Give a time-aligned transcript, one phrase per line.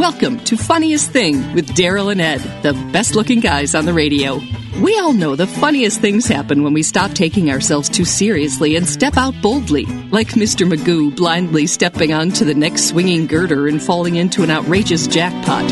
[0.00, 4.40] Welcome to Funniest Thing with Daryl and Ed, the best looking guys on the radio.
[4.80, 8.88] We all know the funniest things happen when we stop taking ourselves too seriously and
[8.88, 10.66] step out boldly, like Mr.
[10.66, 15.70] Magoo blindly stepping onto the next swinging girder and falling into an outrageous jackpot.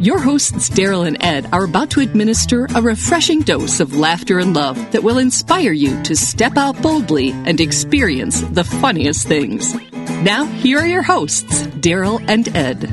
[0.00, 4.56] Your hosts, Daryl and Ed, are about to administer a refreshing dose of laughter and
[4.56, 9.74] love that will inspire you to step out boldly and experience the funniest things.
[10.22, 12.84] Now, here are your hosts, Daryl and Ed.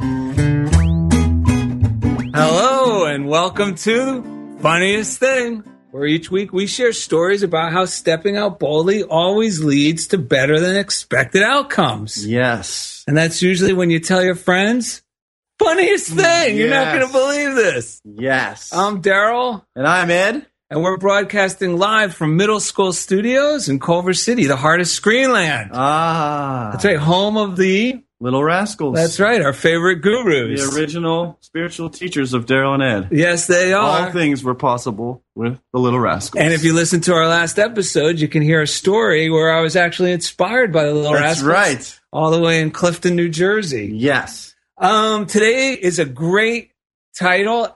[2.33, 8.37] Hello, and welcome to Funniest Thing, where each week we share stories about how stepping
[8.37, 12.25] out boldly always leads to better than expected outcomes.
[12.25, 13.03] Yes.
[13.07, 15.01] And that's usually when you tell your friends,
[15.59, 16.57] funniest thing.
[16.57, 18.01] You're not going to believe this.
[18.03, 18.73] Yes.
[18.73, 20.45] I'm Daryl, and I'm Ed.
[20.71, 25.69] And we're broadcasting live from Middle School Studios in Culver City, the heart of Screenland.
[25.73, 26.69] Ah.
[26.71, 28.01] That's right, home of the.
[28.21, 28.95] Little Rascals.
[28.95, 30.61] That's right, our favorite gurus.
[30.61, 33.09] The original spiritual teachers of Daryl and Ed.
[33.11, 34.05] yes, they are.
[34.05, 36.41] All things were possible with the Little Rascals.
[36.41, 39.61] And if you listen to our last episode, you can hear a story where I
[39.61, 41.47] was actually inspired by the Little That's Rascals.
[41.47, 41.99] That's right.
[42.13, 43.89] All the way in Clifton, New Jersey.
[43.91, 44.53] Yes.
[44.77, 46.71] Um, today is a great
[47.17, 47.75] title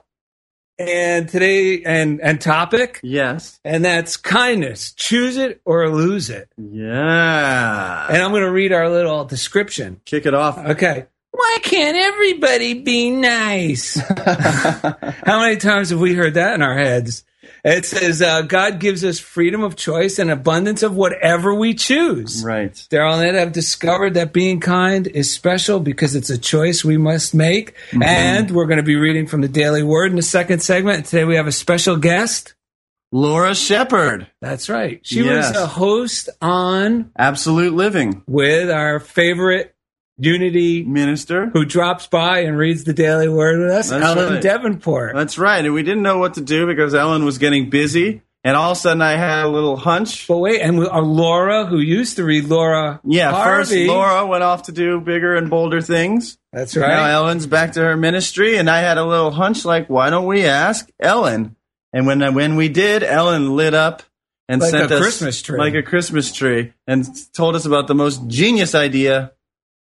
[0.78, 3.58] and today and and topic, Yes.
[3.64, 4.92] and that's kindness.
[4.92, 6.48] Choose it or lose it.
[6.56, 8.06] Yeah.
[8.08, 10.00] And I'm going to read our little description.
[10.04, 10.58] Kick it off.
[10.58, 11.06] Okay.
[11.32, 14.00] Why can't everybody be nice?
[14.26, 17.24] How many times have we heard that in our heads?
[17.68, 22.44] It says uh, God gives us freedom of choice and abundance of whatever we choose.
[22.44, 22.72] right.
[22.90, 26.96] Daryl and Ed have discovered that being kind is special because it's a choice we
[26.96, 27.74] must make.
[28.00, 31.06] And we're going to be reading from the Daily Word in the second segment.
[31.06, 32.54] Today we have a special guest.
[33.12, 34.26] Laura Shepard.
[34.40, 35.00] That's right.
[35.04, 35.48] She Yes.
[35.54, 38.22] was a host on Absolute Living.
[38.26, 39.75] with our favorite
[40.18, 41.50] Unity Minister.
[41.52, 44.42] who drops by and reads the Daily Word with us, That's Ellen right.
[44.42, 45.14] Debenport.
[45.14, 45.64] That's right.
[45.64, 48.22] And we didn't know what to do because Ellen was getting busy.
[48.44, 50.28] And all of a sudden I had a little hunch.
[50.28, 54.44] But wait, and we, uh, Laura, who used to read Laura Yeah, first Laura went
[54.44, 56.38] off to do bigger and bolder things.
[56.52, 56.88] That's right.
[56.88, 57.06] Now.
[57.06, 60.44] Ellen's back to her ministry, and I had a little hunch like, why don't we
[60.46, 61.56] ask Ellen?
[61.92, 64.04] And when when we did, Ellen lit up
[64.48, 65.58] and Like sent a us Christmas tree.
[65.58, 69.32] like a Christmas tree, and told us about the most genius idea.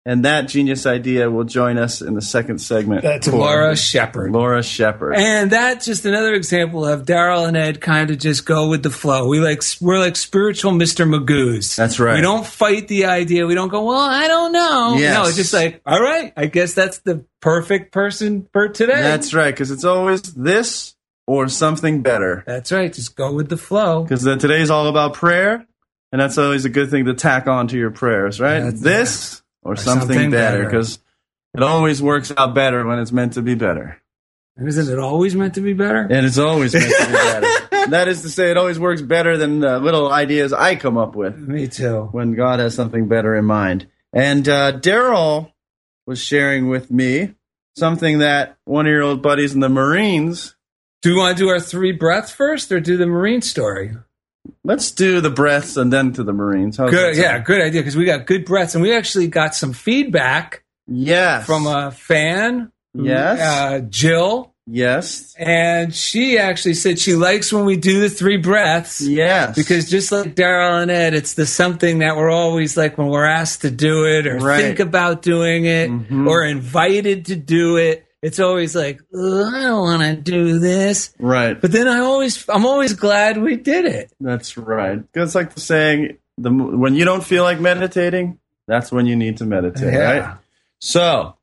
[0.06, 3.04] And that genius idea will join us in the second segment.
[3.04, 4.34] That's for Laura Shepard.
[4.34, 5.16] Laura Shepard.
[5.16, 8.90] And that's just another example of Daryl and Ed kind of just go with the
[8.90, 9.30] flow.
[9.30, 11.08] We like we're like spiritual Mr.
[11.08, 11.78] Magoo's.
[11.78, 12.16] That's right.
[12.16, 13.48] We don't fight the idea.
[13.48, 14.96] We don't go, well, I don't know.
[14.98, 15.14] Yes.
[15.16, 19.02] No, it's just like, all right, I guess that's the perfect person for today.
[19.02, 20.96] That's right, because it's always this
[21.28, 22.44] or something better.
[22.46, 22.92] That's right.
[22.92, 24.04] Just go with the flow.
[24.04, 25.66] Because today's all about prayer,
[26.12, 28.60] and that's always a good thing to tack on to your prayers, right?
[28.60, 31.00] That's- this or, something, something better, because
[31.54, 34.02] it always works out better when it's meant to be better.
[34.58, 36.02] Isn't it always meant to be better?
[36.02, 37.48] And it's always meant to be better.
[37.90, 41.16] that is to say, it always works better than the little ideas I come up
[41.16, 42.10] with Me too.
[42.12, 43.88] when God has something better in mind.
[44.12, 45.52] And uh, Daryl
[46.06, 47.34] was sharing with me
[47.76, 50.56] something that one of your old buddies in the Marines.
[51.02, 53.96] Do we want to do our three breaths first or do the Marine story?
[54.64, 56.78] Let's do the breaths and then to the Marines.
[56.78, 57.16] How's Good.
[57.18, 61.46] Yeah, good idea because we got good breaths and we actually got some feedback Yes.
[61.46, 63.40] from a fan Yes.
[63.40, 65.34] uh, Jill, yes.
[65.40, 69.02] and she actually said she likes when we do the three breaths.
[69.02, 69.56] Yes.
[69.56, 73.26] Because just like Daryl and Ed, it's the something that we're always like when we're
[73.26, 74.62] asked to do it or Right.
[74.62, 76.28] think about doing it Mhm.
[76.28, 78.03] or invited to do it.
[78.24, 81.14] It's always like, I don't want to do this.
[81.20, 81.60] right.
[81.60, 84.14] But then I always, I'm always glad we did it.
[84.20, 85.04] That's right.
[85.14, 89.38] It's like the saying, the when you don't feel like meditating, that's when you need
[89.38, 90.38] to meditate, right?
[90.80, 91.36] So,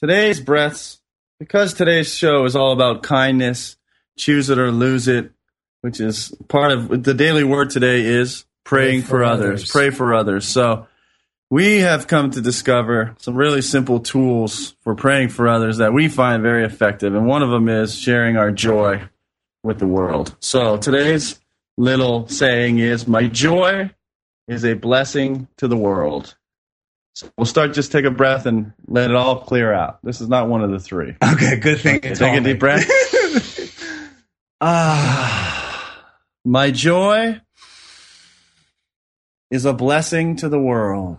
[0.00, 1.00] today's breaths,
[1.40, 3.76] because today's show is all about kindness,
[4.18, 5.30] choose it or lose it,
[5.80, 9.60] which is part of the daily word today is praying Pray for, for others.
[9.60, 9.70] others.
[9.72, 10.46] Pray for others.
[10.46, 10.86] So,
[11.50, 16.08] we have come to discover some really simple tools for praying for others that we
[16.08, 17.14] find very effective.
[17.14, 19.02] And one of them is sharing our joy
[19.62, 20.34] with the world.
[20.40, 21.40] So, today's
[21.76, 23.90] little saying is My joy
[24.48, 26.36] is a blessing to the world.
[27.14, 30.00] So we'll start, just take a breath and let it all clear out.
[30.02, 31.16] This is not one of the three.
[31.24, 31.96] Okay, good thing.
[31.96, 32.86] Okay, take a deep breath.
[34.60, 36.04] ah,
[36.44, 37.40] my joy
[39.50, 41.18] is a blessing to the world.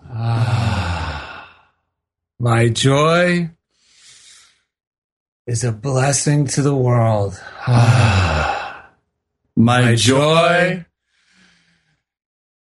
[2.40, 3.50] My joy
[5.46, 7.42] is a blessing to the world.
[9.56, 10.86] My, My joy joy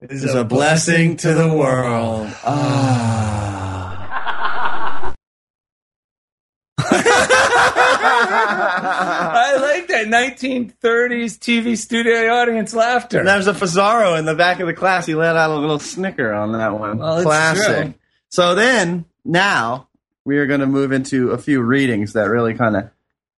[0.10, 2.28] is a blessing to the world.
[2.44, 3.41] Ah.
[10.10, 13.20] That 1930s TV studio audience laughter.
[13.20, 15.06] And there's a Fazaro in the back of the class.
[15.06, 16.98] He let out a little snicker on that one.
[16.98, 17.94] Well, Classic.
[18.30, 19.88] So then, now
[20.26, 22.90] we are going to move into a few readings that really kind of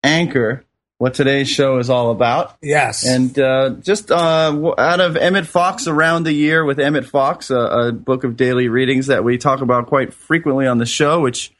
[0.02, 0.64] anchor
[0.98, 2.56] what today's show is all about.
[2.62, 3.04] yes.
[3.06, 7.56] And uh, just uh, out of Emmett Fox Around the Year with Emmett Fox, a,
[7.56, 11.52] a book of daily readings that we talk about quite frequently on the show, which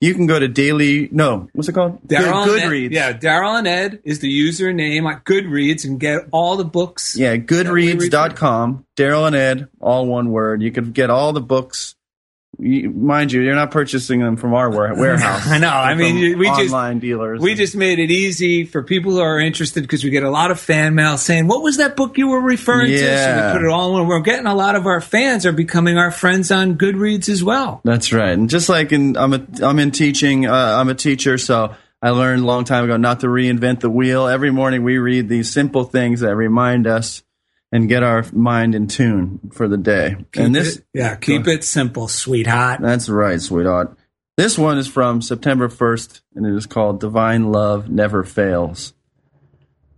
[0.00, 2.00] you can go to daily, no, what's it called?
[2.06, 2.90] Daryl Good, Goodreads.
[2.92, 7.16] yeah, Daryl and Ed is the username on Goodreads and get all the books.
[7.16, 8.84] Yeah, goodreads.com.
[8.96, 10.62] Daryl and Ed, all one word.
[10.62, 11.94] You can get all the books.
[12.60, 15.46] You, mind you, you're not purchasing them from our warehouse.
[15.46, 15.68] I know.
[15.68, 17.40] I mean, we just- online dealers.
[17.40, 20.50] We just made it easy for people who are interested because we get a lot
[20.50, 23.52] of fan mail saying, "What was that book you were referring to?" So Yeah.
[23.52, 24.08] we put it all in.
[24.08, 27.80] We're getting a lot of our fans are becoming our friends on Goodreads as well.
[27.84, 28.30] That's right.
[28.32, 30.46] And just like in, I'm a, I'm in teaching.
[30.46, 33.90] Uh, I'm a teacher, so I learned a long time ago not to reinvent the
[33.90, 34.26] wheel.
[34.26, 37.22] Every morning we read these simple things that remind us
[37.72, 40.16] and get our mind in tune for the day.
[40.36, 42.80] and this, It- yeah, keep it simple, sweetheart.
[42.80, 43.96] That's right, sweetheart.
[44.36, 48.94] This one is from September 1st, and it is called Divine Love Never Fails.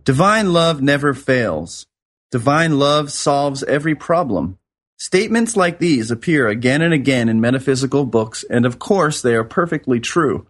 [0.03, 1.85] Divine love never fails.
[2.31, 4.57] Divine love solves every problem.
[4.97, 9.43] Statements like these appear again and again in metaphysical books, and of course they are
[9.43, 10.47] perfectly true.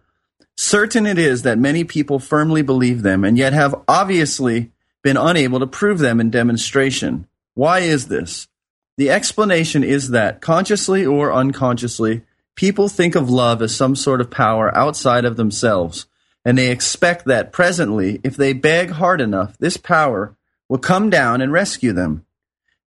[0.56, 4.70] Certain it is that many people firmly believe them, and yet have obviously
[5.02, 7.26] been unable to prove them in demonstration.
[7.54, 8.48] Why is this?
[8.96, 12.22] The explanation is that, consciously or unconsciously,
[12.54, 16.06] people think of love as some sort of power outside of themselves,
[16.44, 20.36] and they expect that presently, if they beg hard enough, this power
[20.68, 22.24] will come down and rescue them.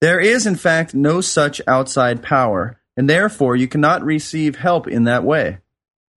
[0.00, 5.04] There is, in fact, no such outside power, and therefore you cannot receive help in
[5.04, 5.58] that way.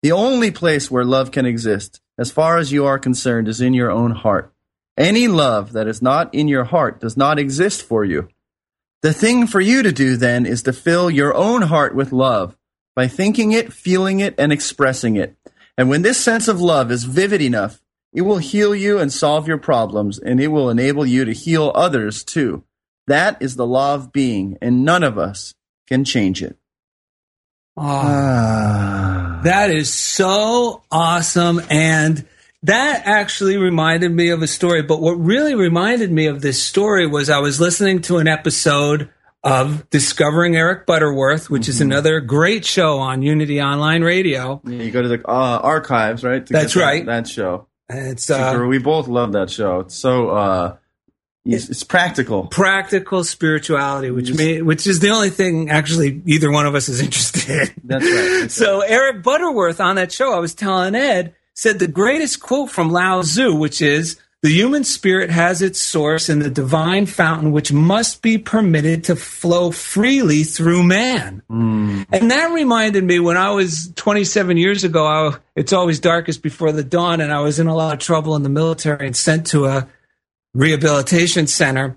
[0.02, 3.75] The only place where love can exist, as far as you are concerned, is in
[3.75, 4.54] your own heart.
[4.96, 8.29] Any love that is not in your heart does not exist for you.
[9.03, 12.56] The thing for you to do then is to fill your own heart with love
[12.94, 15.36] by thinking it, feeling it, and expressing it.
[15.77, 17.81] And when this sense of love is vivid enough,
[18.13, 21.72] it will heal you and solve your problems, and it will enable you to heal
[21.74, 22.63] others too.
[23.08, 25.55] That is the law of being, and none of us
[25.89, 26.56] can change it.
[27.77, 31.60] Oh, that is so awesome.
[31.69, 32.24] And
[32.65, 34.83] that actually reminded me of a story.
[34.83, 39.11] But what really reminded me of this story was I was listening to an episode
[39.43, 44.63] of Discovering Eric Butterworth, which is another great show on Unity Online Radio.
[44.65, 46.44] Yeah, you go to the uh, archives, right?
[46.47, 47.06] That's get that- right.
[47.06, 47.67] That show.
[47.91, 49.81] It's uh, we both love that show.
[49.81, 50.77] It's so uh,
[51.44, 52.47] it's, it's practical.
[52.47, 57.03] practical spirituality, which may, which is the only thing actually either one of us is
[57.03, 57.75] interested in.
[57.85, 58.51] That's right.
[58.51, 62.91] So Eric Butterworth on that show, I was telling Ed, said the greatest quote from
[62.91, 67.73] Lao Tzu, which is the human spirit has its source in the divine fountain, which
[67.73, 71.41] must be permitted to flow freely through man.
[71.49, 72.03] Hmm.
[72.13, 76.73] And that reminded me when I was 27 years ago, I, it's always darkest before
[76.73, 79.46] the dawn, and I was in a lot of trouble in the military and sent
[79.46, 79.89] to a
[80.53, 81.96] rehabilitation center.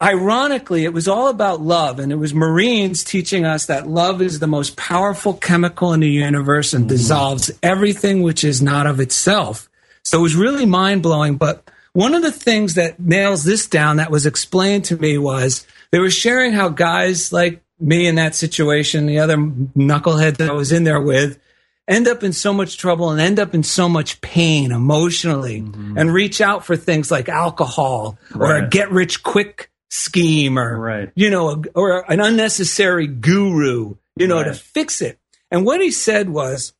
[0.00, 4.38] Ironically, it was all about love, and it was Marines teaching us that love is
[4.38, 9.68] the most powerful chemical in the universe and dissolves everything which is not of itself.
[10.04, 11.36] So it was really mind blowing.
[11.36, 15.66] But one of the things that nails this down that was explained to me was
[15.90, 20.52] they were sharing how guys like me in that situation, the other knucklehead that I
[20.52, 21.40] was in there with,
[21.88, 25.98] end up in so much trouble and end up in so much pain emotionally mm-hmm.
[25.98, 28.50] and reach out for things like alcohol right.
[28.50, 31.10] or a get rich quick scheme or, right.
[31.14, 34.48] you know, a, or an unnecessary guru, you know, right.
[34.48, 35.18] to fix it.
[35.50, 36.74] And what he said was,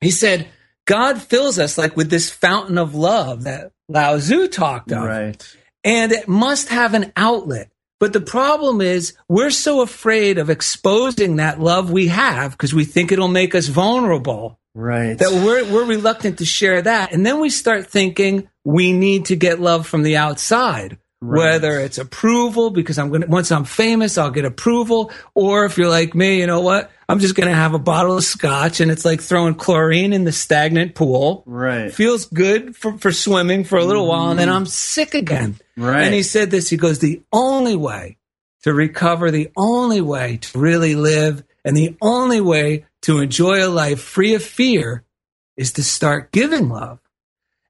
[0.00, 0.48] he said,
[0.86, 5.04] God fills us like with this fountain of love that Lao Tzu talked of.
[5.04, 5.56] Right.
[5.84, 7.70] And it must have an outlet.
[8.00, 12.84] But the problem is we're so afraid of exposing that love we have because we
[12.84, 14.58] think it'll make us vulnerable.
[14.74, 15.18] Right.
[15.18, 17.12] That we're, we're reluctant to share that.
[17.12, 20.98] And then we start thinking we need to get love from the outside.
[21.20, 21.38] Right.
[21.38, 25.10] Whether it's approval because I'm going to, once I'm famous, I'll get approval.
[25.34, 26.92] Or if you're like me, you know what?
[27.08, 30.22] I'm just going to have a bottle of scotch and it's like throwing chlorine in
[30.22, 31.42] the stagnant pool.
[31.44, 31.92] Right.
[31.92, 34.10] Feels good for, for swimming for a little mm.
[34.10, 35.56] while and then I'm sick again.
[35.76, 36.04] Right.
[36.04, 38.18] And he said this, he goes, the only way
[38.62, 43.68] to recover, the only way to really live and the only way to enjoy a
[43.68, 45.04] life free of fear
[45.56, 47.00] is to start giving love.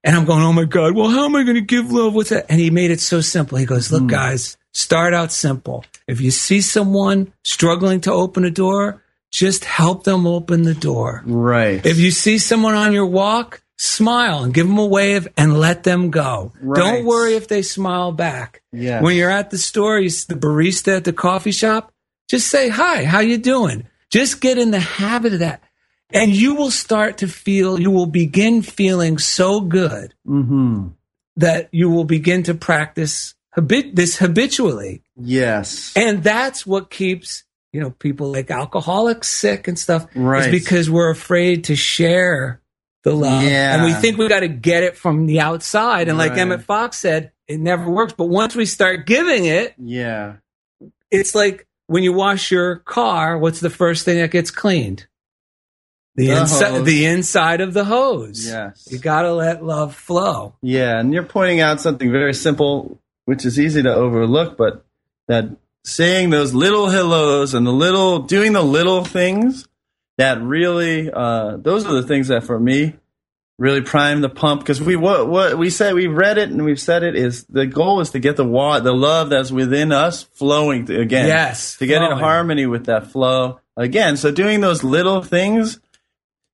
[0.04, 2.14] And I'm going, oh my God, well, how am I going to give love?
[2.14, 2.46] What's that?
[2.48, 3.58] And he made it so simple.
[3.58, 4.10] He goes, look, mm.
[4.10, 5.84] guys, start out simple.
[6.06, 11.22] If you see someone struggling to open a door, just help them open the door.
[11.26, 11.84] Right.
[11.84, 15.84] If you see someone on your walk, smile and give them a wave and let
[15.84, 16.52] them go.
[16.60, 16.78] Right.
[16.78, 18.62] Don't worry if they smile back.
[18.72, 19.02] Yes.
[19.02, 21.92] When you're at the store, you the barista at the coffee shop,
[22.28, 23.86] just say, hi, how you doing?
[24.10, 25.62] Just get in the habit of that.
[26.12, 30.88] And you will start to feel, you will begin feeling so good mm-hmm.
[31.36, 35.02] that you will begin to practice habit- this habitually.
[35.16, 35.92] Yes.
[35.96, 40.06] And that's what keeps you know, people like alcoholics sick and stuff.
[40.14, 40.52] Right.
[40.52, 42.60] Is because we're afraid to share
[43.04, 43.42] the love.
[43.42, 43.74] Yeah.
[43.74, 46.08] And we think we got to get it from the outside.
[46.08, 46.32] And like.
[46.32, 48.12] Emmett Fox said, it never works.
[48.12, 50.36] But once we start giving it, yeah,
[51.10, 55.06] it's like when you wash your car, what's the first thing that gets cleaned?
[56.18, 58.44] The, the inside, the inside of the hose.
[58.44, 60.56] Yes, you got to let love flow.
[60.60, 64.84] Yeah, and you're pointing out something very simple, which is easy to overlook, but
[65.28, 65.48] that
[65.84, 69.68] saying those little hellos and the little doing the little things
[70.16, 72.94] that really uh, those are the things that for me
[73.58, 76.80] really prime the pump because we what what we said we read it and we've
[76.80, 80.22] said it is the goal is to get the wa- the love that's within us
[80.22, 82.12] flowing to, again yes to get flowing.
[82.12, 85.80] in harmony with that flow again so doing those little things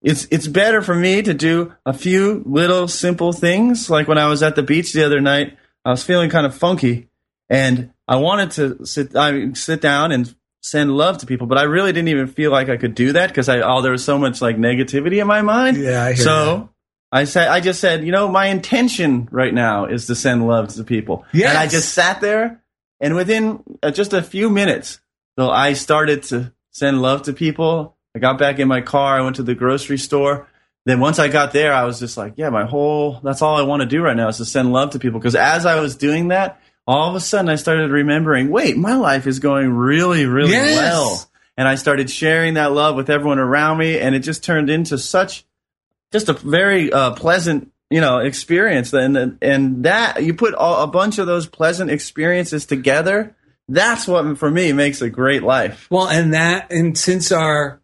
[0.05, 4.29] it's it's better for me to do a few little simple things like when I
[4.29, 7.09] was at the beach the other night I was feeling kind of funky
[7.49, 10.35] and I wanted to sit I sit down and
[10.65, 13.29] send love to people, but I really didn't even feel like I could do that
[13.29, 15.77] because I oh there was so much like negativity in my mind.
[15.77, 16.57] Yeah, I so.
[16.57, 16.69] That.
[17.13, 20.75] I said, I just said, you know, my intention right now is to send love
[20.75, 21.25] to people.
[21.33, 21.51] Yes.
[21.51, 22.61] And I just sat there,
[22.99, 25.01] and within uh, just a few minutes,
[25.39, 27.94] so I started to send love to people.
[28.15, 29.19] I got back in my car.
[29.19, 30.49] I went to the grocery store.
[30.87, 33.63] Then once I got there, I was just like, yeah, my whole, that's all I
[33.63, 35.19] want to do right now is to send love to people.
[35.19, 38.95] Because as I was doing that, all of a sudden I started remembering, wait, my
[38.95, 40.77] life is going really, really yes.
[40.77, 41.31] well.
[41.57, 44.99] And I started sharing that love with everyone around me, and it just turned into
[44.99, 45.45] such,
[46.13, 48.93] just a very uh, pleasant, you know, experience.
[48.93, 53.37] And and that you put all, a bunch of those pleasant experiences together.
[53.69, 55.87] That's what for me makes a great life.
[55.91, 57.81] Well, and that, and since our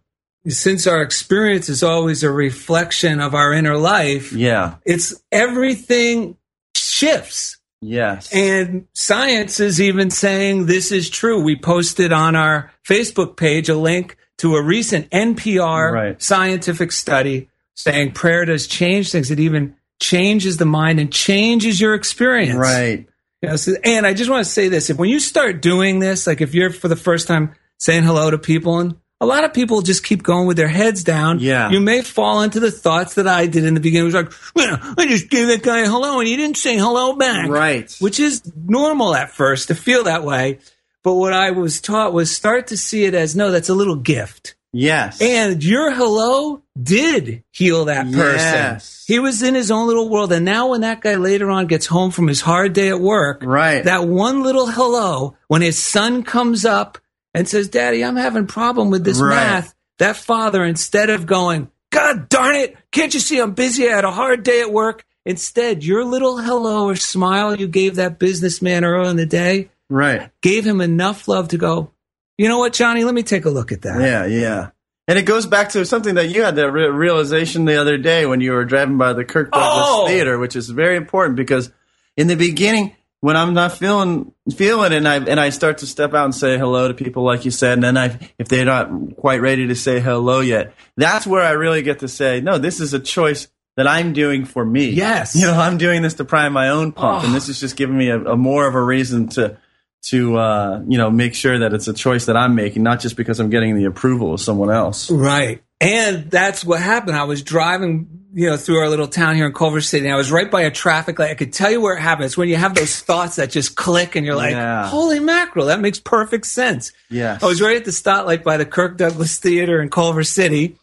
[0.48, 6.36] since our experience is always a reflection of our inner life, yeah, it's everything
[6.74, 8.32] shifts Yes.
[8.32, 11.42] And science is even saying this is true.
[11.42, 16.22] We posted on our Facebook page a link to a recent NPR right.
[16.22, 19.30] scientific study saying prayer does change things.
[19.30, 22.58] It even changes the mind and changes your experience.
[22.58, 23.06] Right.
[23.42, 23.68] Yes.
[23.84, 24.90] and I just want to say this.
[24.90, 28.30] If when you start doing this, like if you're for the first time saying hello
[28.30, 31.40] to people and a lot of people just keep going with their heads down.
[31.40, 31.70] Yeah.
[31.70, 34.10] You may fall into the thoughts that I did in the beginning.
[34.10, 36.76] It was like, well, I just gave that guy a hello and he didn't say
[36.76, 37.48] hello back.
[37.48, 37.94] Right.
[38.00, 40.58] Which is normal at first to feel that way.
[41.02, 43.96] But what I was taught was start to see it as no, that's a little
[43.96, 44.54] gift.
[44.72, 45.20] Yes.
[45.20, 48.16] And your hello did heal that person.
[48.16, 49.04] Yes.
[49.06, 50.32] He was in his own little world.
[50.32, 53.42] And now when that guy later on gets home from his hard day at work,
[53.44, 53.84] right.
[53.84, 56.98] that one little hello, when his son comes up
[57.34, 59.34] and says, Daddy, I'm having problem with this right.
[59.34, 59.74] math.
[59.98, 63.88] That father, instead of going, God darn it, can't you see I'm busy?
[63.88, 65.04] I had a hard day at work.
[65.26, 70.30] Instead, your little hello or smile you gave that businessman earlier in the day Right.
[70.40, 71.90] gave him enough love to go,
[72.38, 74.00] you know what, Johnny, let me take a look at that.
[74.00, 74.70] Yeah, yeah.
[75.06, 78.24] And it goes back to something that you had that re- realization the other day
[78.24, 80.06] when you were driving by the Kirk Douglas Oh!
[80.06, 81.70] Theater, which is very important because
[82.16, 86.14] in the beginning, when I'm not feeling feeling and I and I start to step
[86.14, 88.90] out and say hello to people, like you said, and then I if they're not
[89.16, 92.80] quite ready to say hello yet, that's where I really get to say, no, this
[92.80, 94.90] is a choice that I'm doing for me.
[94.90, 95.36] Yes.
[95.36, 97.26] you know, I'm doing this to prime my own pump, Oh.
[97.26, 99.58] and this is just giving me a, a more of a reason to
[100.02, 103.16] to uh, you know make sure that it's a choice that I'm making, not just
[103.16, 105.10] because I'm getting the approval of someone else.
[105.10, 105.62] Right.
[105.82, 107.16] And that's what happened.
[107.16, 110.16] I was driving, you know, through our little town here in Culver City, and I
[110.16, 111.30] was right by a traffic light.
[111.30, 114.14] I could tell you where it happens when you have those thoughts that just click,
[114.16, 114.86] and you're like, Yeah.
[114.86, 118.64] "Holy mackerel, that makes perfect sense." Yeah, I was right at the stoplight by the
[118.66, 120.76] Kirk Douglas Theater in Culver City,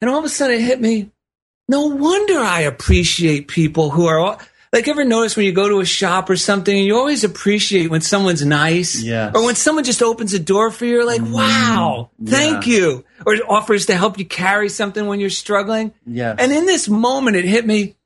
[0.00, 1.10] and all of a sudden it hit me.
[1.68, 4.40] No wonder I appreciate people who are all,
[4.72, 4.88] like.
[4.88, 8.44] Ever notice when you go to a shop or something, you always appreciate when someone's
[8.44, 9.28] nice, Yes.
[9.28, 9.36] Mm-hmm.
[9.36, 10.92] or when someone just opens a door for you.
[10.96, 12.74] You're like, "Wow, thank Yeah.
[12.74, 15.92] you," or offers to help you carry something when you're struggling.
[16.06, 16.36] Yes.
[16.38, 17.96] And in this moment, it hit me.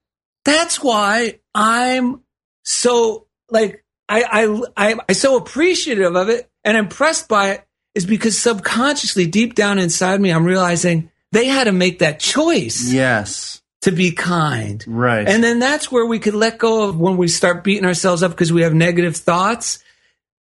[0.44, 2.20] That's why I'm
[2.64, 8.04] so like I I I I'm so appreciative of it and impressed by it is
[8.06, 13.62] because subconsciously, deep down inside me, I'm realizing they had to make that choice yes.
[13.82, 14.84] To be kind.
[14.86, 15.28] Right.
[15.28, 18.32] And then that's where we could let go of when we start beating ourselves up
[18.32, 19.78] because we have negative thoughts.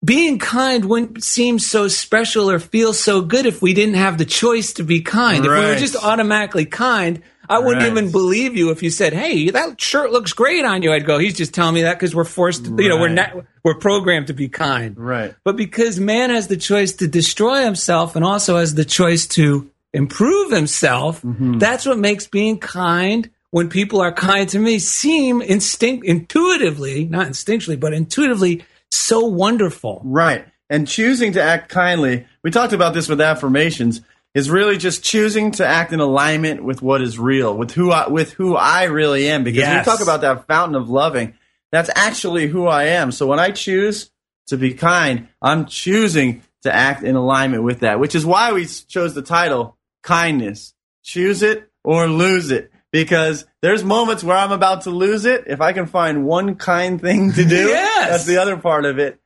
[0.04, 4.26] Being kind wouldn't seem so special or feel so good if we didn't have the
[4.26, 5.44] choice to be kind.
[5.44, 7.92] If we were just automatically kind, I wouldn't Right.
[7.92, 11.18] even believe you if you said, "Hey, that shirt looks great on you." I'd go,
[11.18, 14.28] "He's just telling me that because we're forced, to, you know, we're not, we're programmed
[14.28, 15.34] to be kind." right.
[15.44, 19.70] But because man has the choice to destroy himself and also has the choice to
[19.96, 21.58] improve himself, Mm-hmm.
[21.60, 27.28] that's what makes being kind when people are kind to me seem instinct intuitively, not
[27.28, 30.02] instinctually, but intuitively so wonderful.
[30.04, 30.46] Right.
[30.70, 34.02] And choosing to act kindly, we talked about this with affirmations,
[34.34, 38.10] is really just choosing to act in alignment with what is real, with who I,
[38.10, 39.44] with who I really am.
[39.46, 39.86] Because Yes.
[39.86, 41.36] we talk about that fountain of loving,
[41.72, 43.12] that's actually who I am.
[43.14, 44.12] So when I choose
[44.48, 48.66] to be kind, I'm choosing to act in alignment with that, which is why we
[48.66, 50.74] chose the title Kindness.
[51.04, 52.72] Choose it or lose it.
[52.92, 55.44] Because there's moments where I'm about to lose it.
[55.48, 58.10] If I can find one kind thing to do, Yes.
[58.10, 59.20] that's the other part of it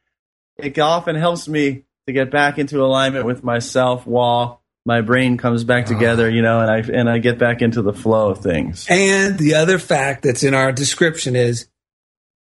[0.63, 5.63] it often helps me to get back into alignment with myself while my brain comes
[5.63, 5.89] back ah.
[5.89, 8.88] together, you know, and I and I get back into the flow of things.
[8.89, 11.68] And the other fact that's in our description is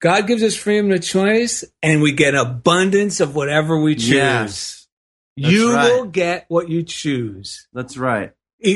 [0.02, 4.10] God gives us freedom of choice and we get abundance of whatever we choose.
[4.10, 4.83] Yes,
[5.38, 5.92] That's you right.
[5.92, 7.68] will get what you choose.
[7.74, 8.32] that's right.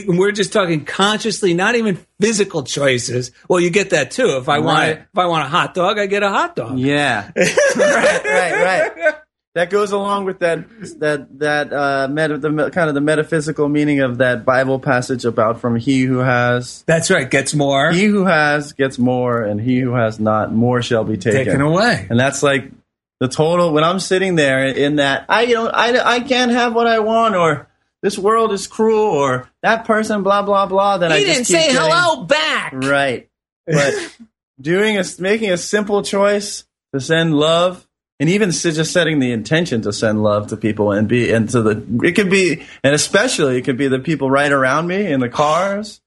[0.06, 3.32] We're just talking consciously, not even physical choices.
[3.48, 4.36] Well, you get that too.
[4.38, 6.78] If I want, if I want a hot dog, I get a hot dog.
[6.78, 9.16] Yeah, right, right, right.
[9.54, 10.68] That goes along with that
[11.00, 15.62] that that uh, meta, the kind of the metaphysical meaning of that Bible passage about
[15.62, 17.28] from he who has That's right.
[17.28, 21.18] Gets more he who has gets more, and he who has not more shall be
[21.18, 21.46] taken.
[21.46, 22.06] taken away.
[22.10, 22.72] And that's like
[23.20, 26.74] the total when I'm sitting there in that I you know I, I can't have
[26.76, 27.68] what I want or
[28.04, 31.48] this world is cruel or that person blah blah blah then I He just didn't
[31.48, 32.74] keep say getting- hello back.
[32.76, 33.30] right
[33.66, 33.94] but
[34.62, 37.88] doing a making a simple choice to send love
[38.20, 41.62] and even just setting the intention to send love to people and be and to
[41.62, 45.20] the it could be and especially it could be the people right around me in
[45.20, 46.02] the cars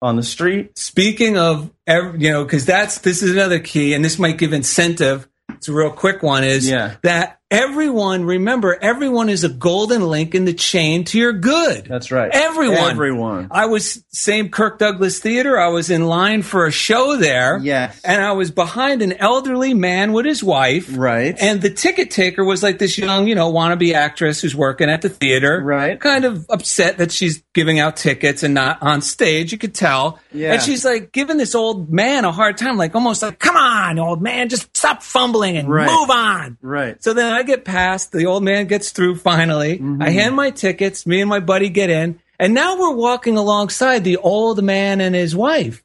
[0.00, 4.04] on the street Speaking of, ev- you know, because that's this is another key, and
[4.04, 5.28] this might give incentive.
[5.62, 6.42] It's a real quick one.
[6.42, 6.96] Is Yeah.
[7.04, 8.24] that everyone?
[8.24, 11.84] Remember, everyone is a golden link in the chain to your good.
[11.84, 12.78] that's right Everyone.
[12.78, 15.58] everyone I was same Kirk Douglas Theater.
[15.58, 17.58] I was in line for a show there.
[17.62, 18.00] Yes.
[18.04, 20.88] And I was behind an elderly man with his wife.
[20.96, 21.36] Right.
[21.40, 25.02] And the ticket taker was like this young, you know, wannabe actress who's working at
[25.02, 25.60] the theater.
[25.62, 26.00] Right.
[26.00, 29.52] Kind of upset that she's giving out tickets and not on stage.
[29.52, 30.18] You could tell.
[30.32, 30.54] Yeah.
[30.54, 33.98] And she's like giving this old man a hard time, like almost like, come on,
[33.98, 35.86] old man, just stop fumbling and Right.
[35.90, 36.56] move on.
[36.62, 39.72] right So then I get past, the old man gets through finally.
[39.72, 40.02] I mm-hmm.
[40.02, 44.16] hand my tickets, me and my buddy get in, and now we're walking alongside the
[44.16, 45.82] old man and his wife.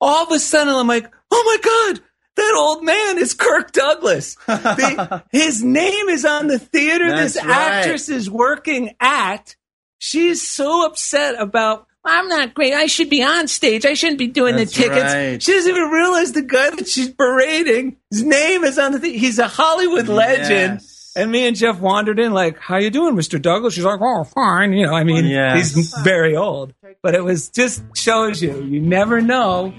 [0.00, 2.04] All of a sudden I'm like, oh my God,
[2.36, 4.36] that old man is Kirk Douglas.
[4.46, 7.56] The- his name is on the theater this That's right.
[7.56, 9.56] actress is working at.
[9.98, 11.86] She's so upset about.
[12.04, 12.74] I'm not great.
[12.74, 13.86] I should be on stage.
[13.86, 15.14] I shouldn't be doing That's the tickets.
[15.14, 15.42] right.
[15.42, 17.96] She doesn't even realize the guy that she's berating.
[18.10, 19.18] His name is on the thing.
[19.18, 20.80] He's a Hollywood legend.
[20.82, 20.93] Yes.
[21.16, 24.24] And me and Jeff wandered in like, "How you doing, Mister Douglas?" She's like, "Oh,
[24.24, 25.24] fine." You know, I mean,
[25.56, 29.70] he's very old, but it was just shows you you never know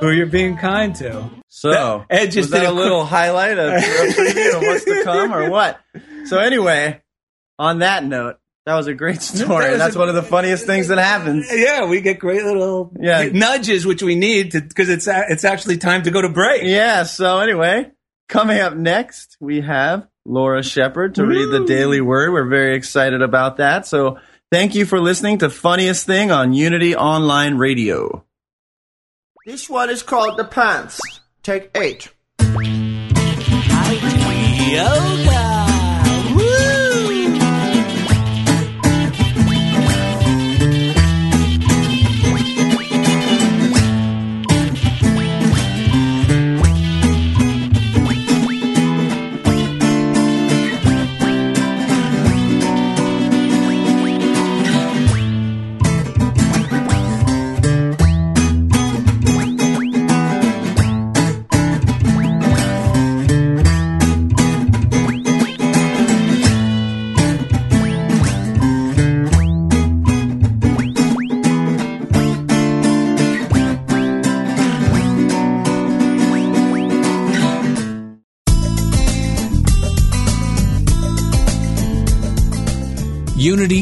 [0.00, 1.28] who you're being kind to.
[1.48, 5.50] So, Ed just was that did a little highlight of of what's to come or
[5.50, 5.80] what?
[6.26, 7.00] So anyway,
[7.58, 9.70] on that note, that was a great story.
[9.70, 11.48] That That's a- one of the funniest things that happens.
[11.52, 13.28] Yeah, we get great little Yeah.
[13.32, 16.62] nudges, which we need to because it's it's actually time to go to break.
[16.62, 17.90] Yeah, so anyway,
[18.28, 22.32] coming up next, we have Laura Shepard to read the Daily Word.
[22.32, 23.86] We're very excited about that.
[23.86, 24.18] So
[24.50, 28.24] thank you for listening to Funniest Thing on Unity Online Radio.
[29.46, 31.00] This one is called The Pants.
[31.42, 32.12] Take eight.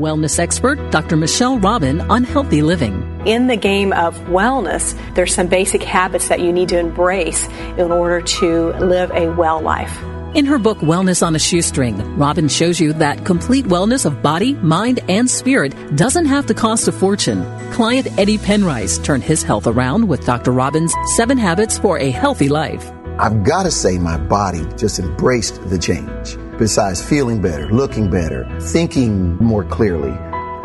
[0.00, 1.16] Wellness expert Dr.
[1.16, 3.22] Michelle Robin on healthy living.
[3.26, 7.92] In the game of wellness, there's some basic habits that you need to embrace in
[7.92, 9.96] order to live a well life.
[10.32, 14.54] In her book Wellness on a Shoestring, Robin shows you that complete wellness of body,
[14.54, 17.44] mind, and spirit doesn't have to cost a fortune.
[17.72, 20.52] Client Eddie Penrice turned his health around with Dr.
[20.52, 22.90] Robin's Seven Habits for a Healthy Life.
[23.18, 26.38] I've got to say, my body just embraced the change.
[26.60, 30.12] Besides feeling better, looking better, thinking more clearly.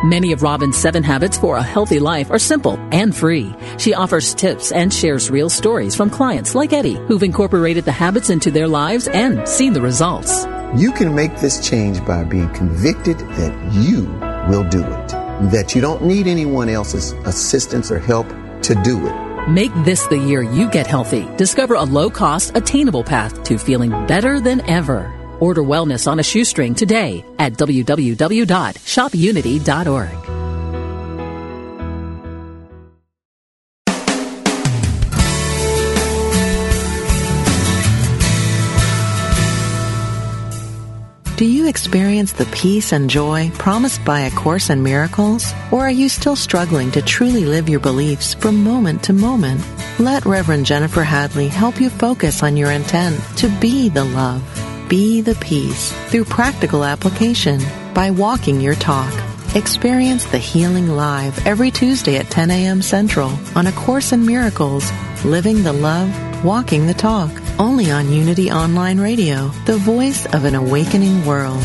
[0.04, 3.56] Many of Robin's seven habits for a healthy life are simple and free.
[3.78, 8.30] She offers tips and shares real stories from clients like Eddie, who've incorporated the habits
[8.30, 10.46] into their lives and seen the results.
[10.76, 14.04] You can make this change by being convicted that you
[14.50, 15.08] will do it,
[15.50, 18.28] that you don't need anyone else's assistance or help
[18.64, 19.50] to do it.
[19.50, 21.26] Make this the year you get healthy.
[21.38, 25.25] Discover a low cost, attainable path to feeling better than ever.
[25.40, 30.36] Order wellness on a shoestring today at www.shopunity.org.
[41.38, 45.52] Do you experience the peace and joy promised by A Course in Miracles?
[45.70, 49.62] Or are you still struggling to truly live your beliefs from moment to moment?
[50.00, 54.42] Let Reverend Jennifer Hadley help you focus on your intent to be the love,
[54.88, 57.62] be the peace through practical application
[57.94, 59.14] by walking your talk.
[59.56, 62.82] Experience the healing live every Tuesday at 10 a.m.
[62.82, 64.92] Central on A Course in Miracles,
[65.24, 70.56] Living the Love, Walking the Talk, only on Unity Online Radio, the voice of an
[70.56, 71.64] awakening world.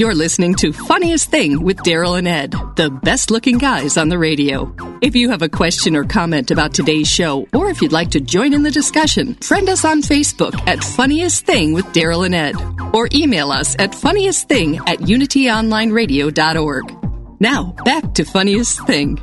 [0.00, 4.18] You're listening to Funniest Thing with Daryl and Ed, the best looking guys on the
[4.18, 4.74] radio.
[5.02, 8.20] If you have a question or comment about today's show, or if you'd like to
[8.20, 12.54] join in the discussion, friend us on Facebook at Funniest Thing with Daryl and Ed,
[12.94, 16.96] or email us at funniestthing at unityonlineradio.org.
[17.38, 19.20] Now, back to Funniest Thing.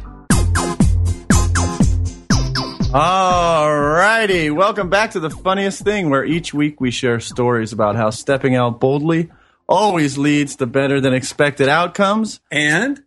[2.94, 4.52] All righty.
[4.52, 8.56] Welcome back to the funniest thing, where each week we share stories about how stepping
[8.56, 9.32] out boldly
[9.68, 12.40] always leads to better than expected outcomes.
[12.52, 13.04] And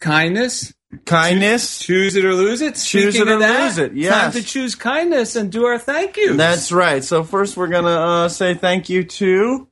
[0.00, 1.80] kindness, Kindness.
[1.80, 2.74] choose it or lose it.
[2.76, 6.36] Choose it or that, lose it, Time to choose kindness and do our thank yous.
[6.36, 7.04] That's right.
[7.04, 7.88] So first, we're gonna
[8.24, 9.68] uh, say thank you to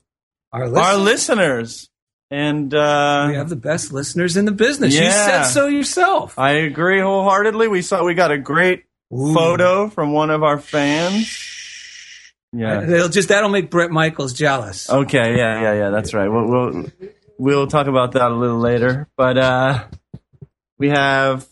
[0.53, 1.05] our our listeners.
[1.05, 1.91] listeners,
[2.31, 4.95] and uh, We have the best listeners in the business.
[4.95, 6.39] You said so yourself.
[6.39, 7.69] I agree wholeheartedly.
[7.69, 9.33] We saw we got a great Ooh.
[9.35, 11.55] photo from one of our fans.
[12.59, 12.83] Yeah.
[12.83, 14.89] It'll just that'll make Bret Michaels jealous.
[14.89, 15.37] Okay.
[15.37, 15.61] Yeah.
[15.63, 15.75] Yeah.
[15.75, 15.91] Yeah.
[15.91, 16.29] That's right.
[16.29, 16.87] We'll we'll,
[17.39, 19.09] we'll talk about that a little later.
[19.17, 19.85] But uh,
[20.79, 21.47] we have,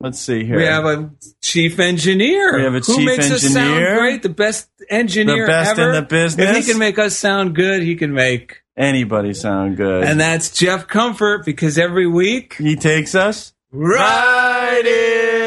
[0.00, 0.56] let's see here.
[0.56, 1.10] We have a
[1.42, 2.56] chief engineer.
[2.56, 3.98] We have a who chief makes us sound engineer.
[3.98, 4.22] great.
[4.22, 6.50] The best engineer The best in the business.
[6.50, 8.62] If he can make us sound good, he can make.
[8.76, 10.04] anybody sound good.
[10.04, 14.82] And that's Jeff Comfort because every week he takes us right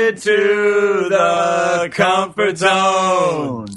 [0.09, 3.67] into the comfort zone.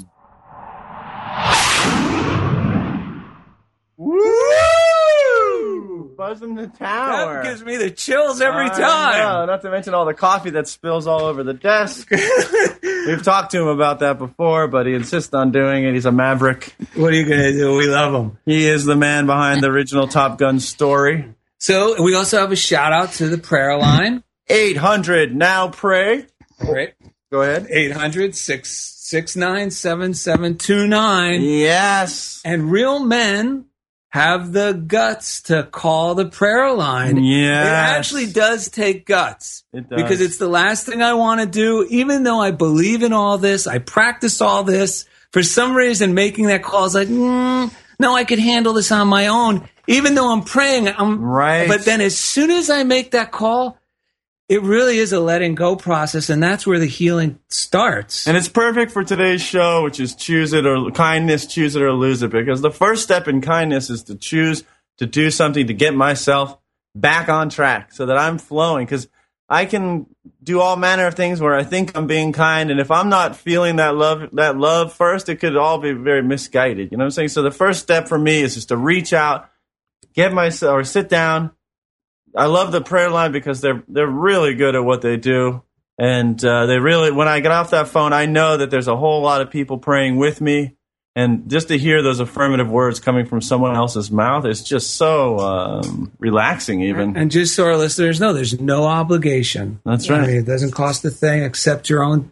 [4.23, 6.13] Woo!
[6.17, 7.41] Buzzing the tower.
[7.41, 9.19] That gives me the chills every I time.
[9.19, 12.09] know, not to mention all the coffee that spills all over the desk.
[12.83, 15.93] We've talked to him about that before, but he insists on doing it.
[15.93, 16.75] He's a maverick.
[16.93, 17.75] What are you gonna do?
[17.75, 18.37] We love him.
[18.45, 21.33] He is the man behind the original Top Gun story.
[21.57, 24.23] So we also have a shout out to the prayer line.
[24.47, 26.25] 800 now pray.
[26.61, 26.93] Right.
[27.31, 27.67] Go ahead.
[27.69, 31.41] 800 669 7729.
[31.41, 32.41] Yes.
[32.45, 33.65] And real men
[34.13, 37.17] have the guts to call the prayer line.
[37.23, 37.63] Yeah.
[37.63, 39.63] It actually does take guts.
[39.73, 39.99] It does.
[39.99, 41.87] Because it's the last thing I want to do.
[41.89, 45.07] Even though I believe in all this, I practice all this.
[45.31, 49.07] For some reason, making that call is like, mm, no, I could handle this on
[49.07, 49.67] my own.
[49.87, 51.67] Even though I'm praying, I'm Right.
[51.67, 53.79] But then as soon as I make that call,
[54.49, 58.27] it really is a letting go process, and that's where the healing starts.
[58.27, 61.93] And it's perfect for today's show, which is choose it or kindness, choose it or
[61.93, 62.31] lose it.
[62.31, 64.63] Because the first step in kindness is to choose
[64.97, 66.57] to do something to get myself
[66.93, 68.85] back on track so that I'm flowing.
[68.85, 69.07] Because
[69.49, 70.07] I can
[70.41, 73.35] do all manner of things where I think I'm being kind, and if I'm not
[73.35, 76.91] feeling that love, that love first, it could all be very misguided.
[76.91, 77.29] You know what I'm saying?
[77.29, 79.49] So the first step for me is just to reach out,
[80.13, 81.51] get myself or sit down.
[82.35, 85.63] I love the prayer line because they're they're really good at what they do,
[85.97, 87.11] and uh, they really.
[87.11, 89.77] When I get off that phone, I know that there's a whole lot of people
[89.77, 90.75] praying with me,
[91.15, 95.37] and just to hear those affirmative words coming from someone else's mouth is just so
[95.39, 96.81] um, relaxing.
[96.81, 99.79] Even And just so our listeners know, there's no obligation.
[99.85, 100.27] That's I right.
[100.27, 102.31] mean, it doesn't cost a thing except your own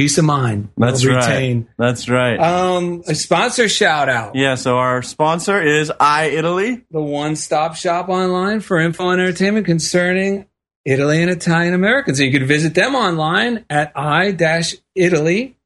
[0.00, 0.70] peace of mind.
[0.78, 1.66] that's You'll right.
[1.76, 2.40] That's right.
[2.40, 4.34] Um, a sponsor shout out.
[4.34, 4.54] yeah.
[4.54, 6.82] So our sponsor is I Italy.
[6.90, 10.46] The one stop shop online for info and entertainment concerning
[10.86, 12.18] Italy and Italian Americans.
[12.18, 15.58] You can visit them online at i-italy.org.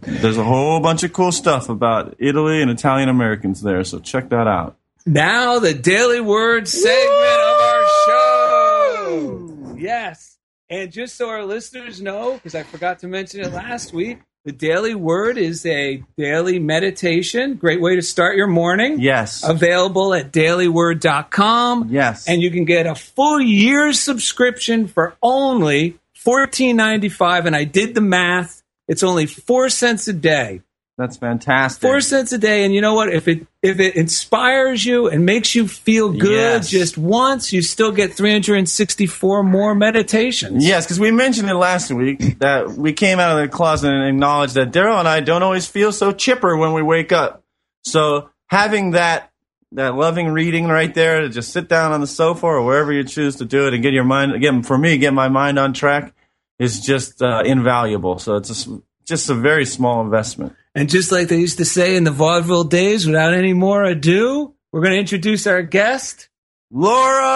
[0.00, 3.84] There's a whole bunch of cool stuff about Italy and Italian Americans there.
[3.84, 4.76] So check that out.
[5.06, 9.74] Now the Daily Word segment of our show.
[9.78, 10.31] Yes.
[10.70, 14.52] And just so our listeners know, because I forgot to mention it last week, the
[14.52, 17.54] Daily Word is a daily meditation.
[17.54, 19.00] Great way to start your morning.
[19.00, 19.44] Yes.
[19.44, 21.88] Available at dailyword.com.
[21.90, 22.26] Yes.
[22.26, 27.46] And you can get a full year's subscription for only $14.95.
[27.46, 28.64] And I did the math.
[28.88, 30.62] It's only four cents a day.
[30.98, 31.80] That's fantastic.
[31.80, 33.08] Four cents a day, and you know what?
[33.12, 36.30] If it if it inspires you and makes you feel good
[36.62, 36.68] Yes.
[36.68, 40.66] just once, you still get 364 more meditations.
[40.66, 44.06] Yes, because we mentioned it last week that we came out of the closet and
[44.06, 47.42] acknowledged that Daryl and I don't always feel so chipper when we wake up.
[47.84, 49.30] So having that
[49.72, 53.04] that loving reading right there to just sit down on the sofa or wherever you
[53.04, 55.72] choose to do it and get your mind again for me get my mind on
[55.72, 56.12] track
[56.58, 58.18] is just uh, invaluable.
[58.18, 60.54] So it's a just a very small investment.
[60.74, 64.54] And just like they used to say in the vaudeville days, without any more ado,
[64.72, 66.28] we're going to introduce our guest.
[66.70, 67.28] Laura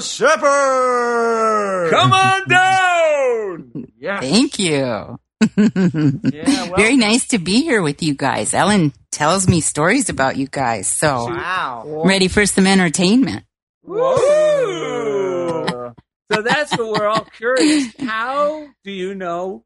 [0.00, 1.90] Shepard.
[1.90, 2.48] Come on
[3.74, 3.86] down.
[3.98, 4.20] Yeah.
[4.20, 4.72] Thank you.
[4.74, 5.16] Yeah,
[5.56, 8.54] well, Very nice to be here with you guys.
[8.54, 12.02] Ellen tells me stories about you guys, so Wow.
[12.06, 13.44] Ready for some entertainment.
[13.82, 14.06] Woo!
[16.32, 17.88] so that's what we're all curious.
[18.00, 19.64] How do you know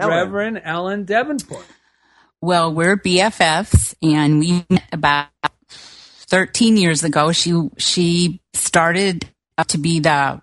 [0.00, 0.16] Ellen.
[0.16, 1.64] Reverend Ellen Debenport?
[2.40, 5.28] Well, we're BFFs, and we met about
[5.68, 7.32] 13 years ago.
[7.32, 9.28] She she started
[9.68, 10.40] to be the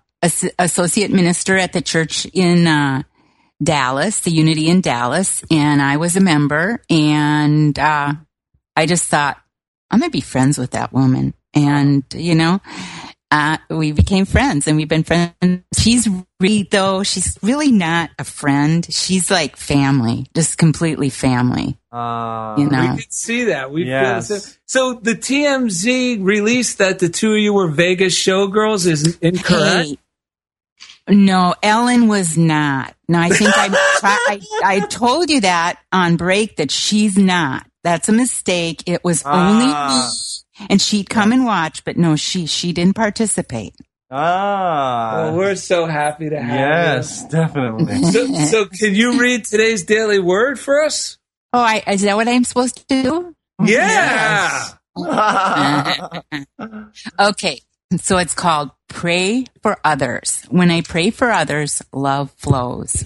[0.58, 3.02] associate minister at the church in uh,
[3.62, 6.82] Dallas, the Unity in Dallas, and I was a member.
[6.88, 8.14] And uh,
[8.76, 9.38] I just thought
[9.90, 12.60] I'm gonna be friends with that woman, and you know.
[13.30, 15.34] Uh, we became friends and we've been friends.
[15.78, 16.08] She's
[16.40, 18.86] really, though, she's really not a friend.
[18.90, 21.76] She's like family, just completely family.
[21.92, 22.92] Uh, You know.
[22.96, 23.70] We could see that.
[23.70, 24.28] We Yes.
[24.28, 29.18] feel so, so the TMZ release that the two of you were Vegas showgirls is
[29.20, 29.88] incorrect.
[29.88, 29.98] Hey,
[31.10, 32.94] no, Ellen was not.
[33.08, 33.68] No, I think I,
[34.02, 34.40] I
[34.76, 37.66] I told you that on break that she's not.
[37.84, 38.82] That's a mistake.
[38.86, 40.10] It was only Ah.
[40.10, 43.74] me, and she'd come and watch, but no, she she didn't participate.
[44.10, 45.12] Ah.
[45.14, 48.02] Well, we're so happy to have yes, definitely.
[48.04, 51.18] So, so can you read today's daily word for us?
[51.52, 53.34] Oh, I, is that what I'm supposed to do?
[53.64, 54.64] Yeah.
[57.20, 57.60] okay,
[57.98, 60.44] so it's called Pray for Others.
[60.48, 63.04] When I pray for others, love flows.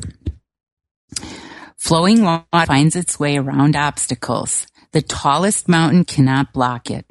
[1.76, 4.66] Flowing water finds its way around obstacles.
[4.92, 7.06] The tallest mountain cannot block it.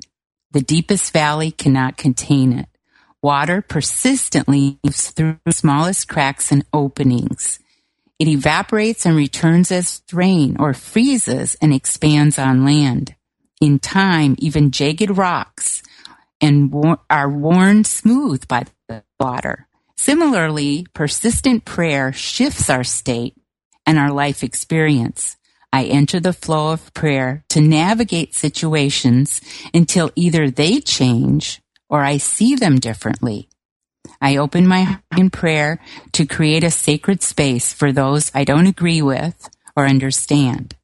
[0.51, 2.67] The deepest valley cannot contain it.
[3.21, 7.59] Water persistently moves through the smallest cracks and openings.
[8.19, 13.15] It evaporates and returns as rain or freezes and expands on land.
[13.61, 15.83] In time, even jagged rocks
[16.41, 16.73] and
[17.09, 19.67] are worn smooth by the water.
[19.95, 23.35] Similarly, persistent prayer shifts our state
[23.85, 25.37] and our life experience.
[25.73, 29.41] I enter the flow of prayer to navigate situations
[29.73, 33.47] until either they change or I see them differently.
[34.19, 35.79] I open my heart in prayer
[36.13, 40.75] to create a sacred space for those I don't agree with or understand.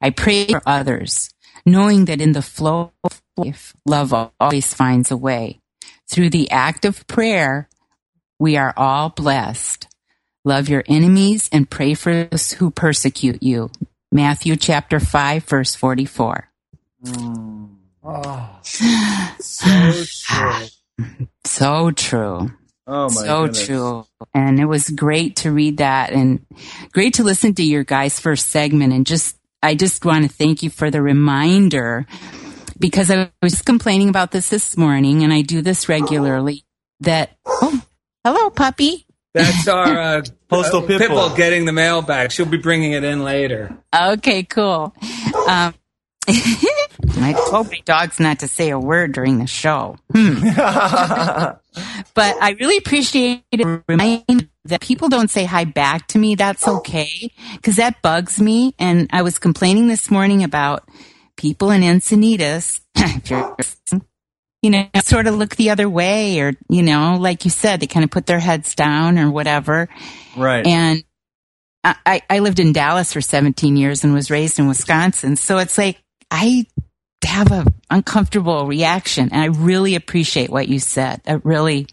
[0.00, 1.30] I pray for others,
[1.66, 5.60] knowing that in the flow of life, love always finds a way.
[6.08, 7.68] Through the act of prayer,
[8.38, 9.88] we are all blessed.
[10.44, 13.70] Love your enemies and pray for those who persecute you.
[14.10, 16.48] Matthew chapter 5 verse 44.
[18.04, 20.68] Oh, so true.
[21.44, 22.52] So true.
[22.86, 23.66] Oh my so goodness.
[23.66, 24.06] true.
[24.32, 26.44] And it was great to read that and
[26.92, 28.94] great to listen to your guys' first segment.
[28.94, 32.06] And just, I just want to thank you for the reminder
[32.78, 36.64] because I was complaining about this this morning and I do this regularly
[37.00, 37.82] that, oh,
[38.24, 39.04] hello, puppy.
[39.34, 41.36] That's our uh, Postal uh, Pitbull.
[41.36, 42.30] getting the mail back.
[42.30, 43.76] She'll be bringing it in later.
[43.94, 44.94] Okay, cool.
[45.46, 45.74] Um,
[47.20, 49.96] I told my dogs not to say a word during the show.
[50.12, 50.40] Hmm.
[52.14, 56.34] but I really appreciate it reminding that people don't say hi back to me.
[56.34, 58.74] That's okay because that bugs me.
[58.78, 60.88] And I was complaining this morning about
[61.36, 62.80] people in Encinitas.
[62.96, 63.56] if you're,
[64.62, 67.86] you know, sort of look the other way, or you know, like you said, they
[67.86, 69.88] kind of put their heads down or whatever.
[70.36, 70.66] Right.
[70.66, 71.04] And
[71.84, 75.36] I, I- I lived in Dallas for 17 years and was raised in Wisconsin.
[75.36, 75.98] So it's like
[76.30, 76.66] I
[77.24, 81.20] have a uncomfortable reaction and I really appreciate what you said.
[81.24, 81.86] That really,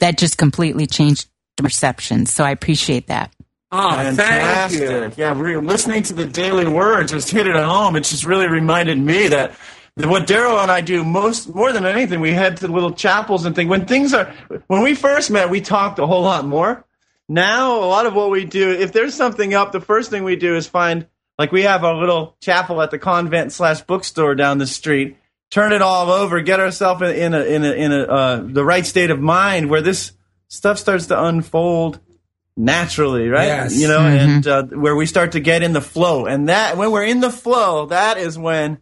[0.00, 2.26] that just completely changed the perception.
[2.26, 3.32] So I appreciate that.
[3.70, 4.16] Oh, thank you.
[4.24, 5.18] Fantastic.
[5.18, 7.96] Yeah, we're listening to the daily word just hit it at home.
[7.96, 9.56] It just really reminded me that that
[9.96, 13.54] what Daryl and I do most more than anything, we head to little chapels and
[13.54, 13.70] things.
[13.70, 14.32] When things are
[14.66, 16.84] when we first met, we talked a whole lot more.
[17.28, 20.36] Now a lot of what we do, if there's something up, the first thing we
[20.36, 21.06] do is find
[21.38, 25.16] like we have our little chapel at the convent slash bookstore down the street.
[25.50, 28.64] Turn it all over, get ourselves in, in a in a in a uh, the
[28.64, 30.12] right state of mind where this
[30.48, 32.00] stuff starts to unfold
[32.56, 33.46] naturally, right?
[33.46, 33.78] Yes.
[33.78, 36.90] You know, and uh, where we start to get in the flow, and that when
[36.90, 38.78] we're in the flow, that is when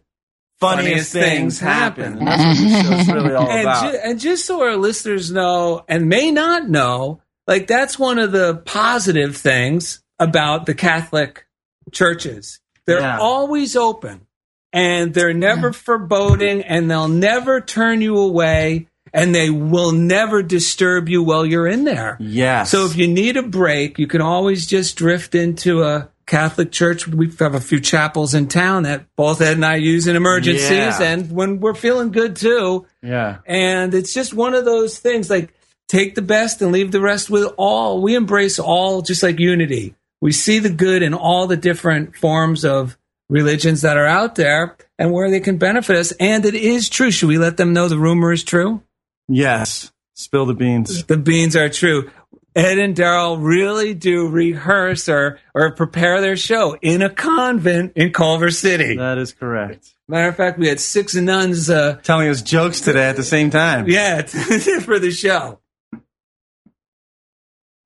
[0.63, 2.17] funniest, Funniest things, things happen.
[2.17, 2.27] happen.
[2.27, 3.91] And that's what this really all and, about.
[3.91, 8.31] ju- and just so our listeners know and may not know, like that's one of
[8.31, 11.45] the positive things about the Catholic
[11.91, 12.59] churches.
[12.85, 13.17] They're Yeah.
[13.19, 14.27] always open
[14.71, 21.07] and they're never foreboding and they'll never turn you away and they will never disturb
[21.07, 22.17] you while you're in there.
[22.19, 22.71] yes.
[22.71, 27.07] So if you need a break, you can always just drift into a Catholic church.
[27.07, 30.69] We have a few chapels in town that both Ed and I use in emergencies
[30.69, 31.01] Yeah.
[31.01, 32.85] and when we're feeling good too.
[33.01, 33.37] yeah.
[33.45, 35.53] And it's just one of those things like
[35.87, 38.01] take the best and leave the rest with all.
[38.01, 39.95] We embrace all just like unity.
[40.21, 42.97] We see the good in all the different forms of
[43.29, 46.11] religions that are out there and where they can benefit us.
[46.13, 47.11] And it is true.
[47.11, 48.81] Should we let them know the rumor is true?
[49.27, 49.91] Yes.
[50.15, 51.03] Spill the beans.
[51.05, 52.11] The beans are true.
[52.55, 58.13] Ed and Daryl really do rehearse or, or prepare their show in a convent in
[58.13, 58.95] Culver City.
[58.97, 59.93] That is correct.
[60.07, 63.49] Matter of fact, we had six nuns, uh, Telling us jokes today at the same
[63.49, 63.87] time.
[63.87, 64.21] yeah,
[64.81, 65.59] for the show.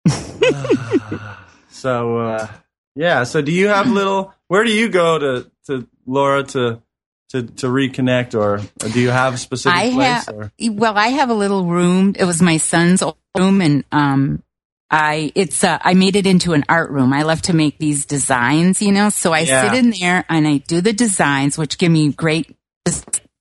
[1.69, 2.47] So uh,
[2.95, 3.23] yeah.
[3.23, 4.33] So do you have little?
[4.47, 6.81] Where do you go to to Laura to
[7.29, 10.25] to to reconnect, or, or do you have a specific I place?
[10.25, 10.51] have, or?
[10.71, 12.15] well, I have a little room.
[12.17, 14.41] It was my son's old room and, um,
[14.89, 17.11] I, it's, uh, I made it into an art room.
[17.13, 19.69] I love to make these designs, you know, so I Yeah.
[19.71, 22.55] sit in there and I do the designs, which give me great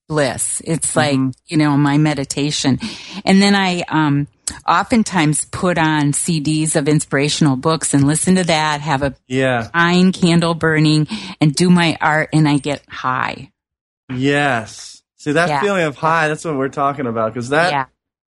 [0.09, 0.61] bliss.
[0.64, 2.78] It's like, you know, my meditation.
[3.24, 4.28] And then I, um,
[4.66, 9.68] oftentimes put on CDs of inspirational books and listen to that, have a Yeah.
[9.73, 11.06] pine candle burning
[11.40, 13.50] and do my art and I get high.
[14.12, 15.02] Yes.
[15.16, 15.60] See that Yeah.
[15.60, 16.29] feeling of high.
[16.29, 17.85] That's what we're talking about because that yeah.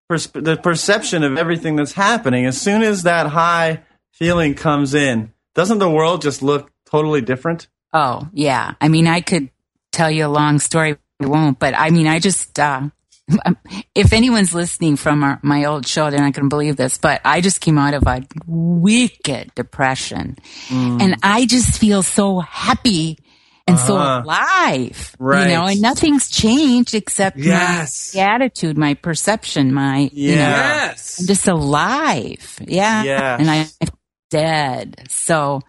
[0.09, 2.47] Pers- the perception of everything that's happening.
[2.47, 3.83] As soon as that high
[4.13, 7.67] feeling comes in, doesn't the world just look totally different?
[7.93, 8.75] Oh, yeah.
[8.81, 9.51] I mean, I could
[9.93, 10.97] tell you a long story.
[11.21, 11.59] I won't.
[11.59, 12.89] But I mean, I just, uh,
[13.95, 17.21] if anyone's listening from our, my old show, they're not going to believe this, but
[17.25, 20.37] I just came out of a wicked depression
[20.69, 21.01] Mm.
[21.01, 23.19] and I just feel so happy
[23.67, 24.23] and so Uh-huh.
[24.25, 25.49] alive, Right.
[25.51, 28.15] you know, and nothing's changed except Yes.
[28.15, 31.19] my attitude, my perception, my, you know, Yes.
[31.21, 32.59] I'm just alive.
[32.67, 33.03] Yeah.
[33.03, 33.41] Yes.
[33.41, 33.67] And I'm
[34.31, 35.03] dead.
[35.09, 35.63] So,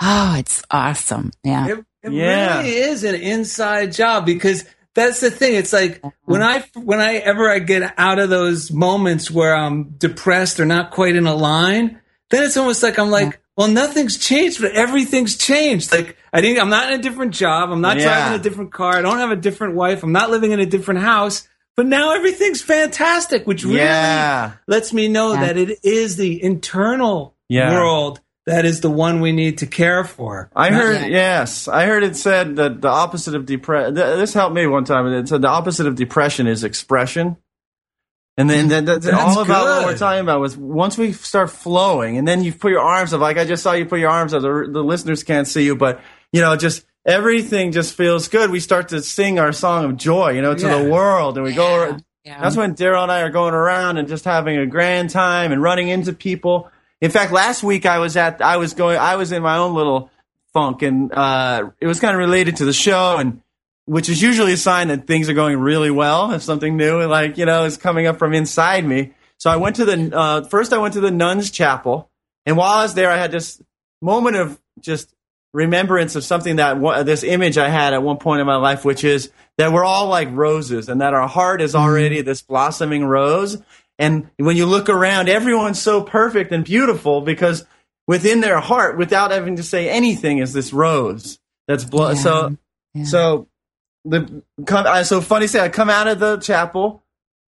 [0.00, 1.32] oh, it's awesome.
[1.44, 1.66] Yeah.
[1.68, 2.58] It, it Yeah.
[2.58, 4.64] really is an inside job because
[4.94, 5.54] that's the thing.
[5.54, 9.84] It's like when I when I ever I get out of those moments where I'm
[9.98, 11.98] depressed or not quite in a line,
[12.30, 15.92] then it's almost like I'm like, well, nothing's changed, but everything's changed.
[15.92, 17.70] Like I think I'm not in a different job.
[17.70, 18.04] I'm not Yeah.
[18.04, 18.96] driving a different car.
[18.96, 20.02] I don't have a different wife.
[20.02, 21.48] I'm not living in a different house.
[21.74, 24.52] But now everything's fantastic, which really Yeah.
[24.68, 25.40] lets me know Yeah.
[25.46, 27.72] that it is the internal Yeah.
[27.72, 30.50] world that is the one we need to care for.
[30.54, 33.94] I Not- heard, yes, I heard it said that the opposite of depression.
[33.94, 35.06] This helped me one time.
[35.06, 37.36] It said the opposite of depression is expression,
[38.36, 40.40] and then that, that's, That's all about what we're talking about.
[40.40, 43.20] Was once we start flowing, and then you put your arms up.
[43.20, 44.42] Like I just saw you put your arms up.
[44.42, 46.00] The, the listeners can't see you, but
[46.32, 48.50] you know, just everything just feels good.
[48.50, 50.82] We start to sing our song of joy, you know, to Yeah.
[50.82, 51.98] the world, and we go.
[52.24, 52.40] Yeah.
[52.40, 55.60] That's when Daryl and I are going around and just having a grand time and
[55.60, 56.70] running into people.
[57.00, 59.74] In fact, last week I was at I was going I was in my own
[59.74, 60.08] little
[60.52, 63.42] funk and uh, it was kind of related to the show and
[63.86, 67.36] which is usually a sign that things are going really well if something new like
[67.38, 69.12] you know is coming up from inside me.
[69.38, 72.10] So I went to the uh, first I went to the nuns chapel
[72.46, 73.60] and while I was there I had this
[74.00, 75.12] moment of just
[75.54, 79.04] remembrance of something that this image I had at one point in my life, which
[79.04, 83.60] is that we're all like roses and that our heart is already this blossoming rose.
[83.98, 87.66] And when you look around, everyone's so perfect and beautiful because
[88.08, 92.14] within their heart, without having to say anything, is this rose that's blo- Yeah.
[92.14, 92.56] so.
[92.94, 93.04] Yeah.
[93.04, 93.48] So
[94.04, 97.02] the come, I so funny say I come out of the chapel.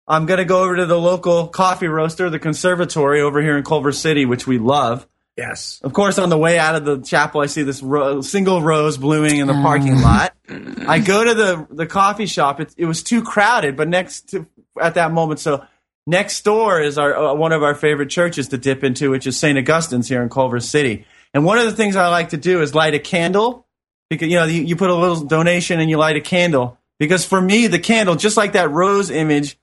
[0.07, 3.93] I'm gonna go over to the local coffee roaster, the conservatory over here in Culver
[3.93, 5.07] City, which we love.
[5.37, 5.81] Yes.
[5.83, 8.99] Of course, on the way out of the chapel, I see this ro- single rose
[8.99, 10.35] blooming in the parking lot.
[10.87, 12.61] I go to the the coffee shop.
[12.61, 14.47] It, it was too crowded, but next to
[14.81, 15.65] at that moment, so
[16.07, 19.39] next door is our uh, one of our favorite churches to dip into, which is
[19.39, 19.57] St.
[19.57, 21.07] Augustine's here in Culver City.
[21.33, 23.67] And one of the things I like to do is light a candle
[24.11, 27.25] because you know you, you put a little donation and you light a candle because
[27.25, 29.57] for me the candle, just like that rose image,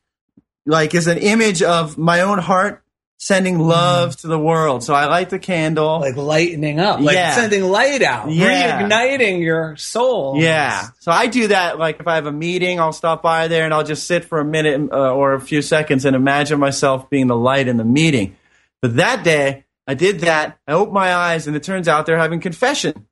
[0.66, 2.82] like is an image of my own heart
[3.20, 4.84] sending love to the world.
[4.84, 6.00] So I light the candle.
[6.02, 7.34] Like lightening up, like Yeah.
[7.34, 8.84] sending light out, Yeah.
[8.84, 10.36] reigniting your soul.
[10.38, 10.90] Yeah.
[11.00, 11.80] So I do that.
[11.80, 14.40] Like if I have a meeting, I'll stop by there and I'll just sit for
[14.40, 17.84] a minute uh, or a few seconds and imagine myself being the light in the
[17.84, 18.36] meeting.
[18.84, 20.60] But that day, I did that.
[20.68, 23.07] I opened my eyes and it turns out they're having confession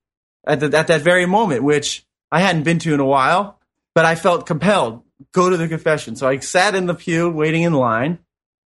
[0.46, 3.60] at, the, at that very moment, which I hadn't been to in a while,
[3.94, 5.02] but I felt compelled.
[5.32, 6.16] Go to the confession.
[6.16, 8.20] So I sat in the pew waiting in line.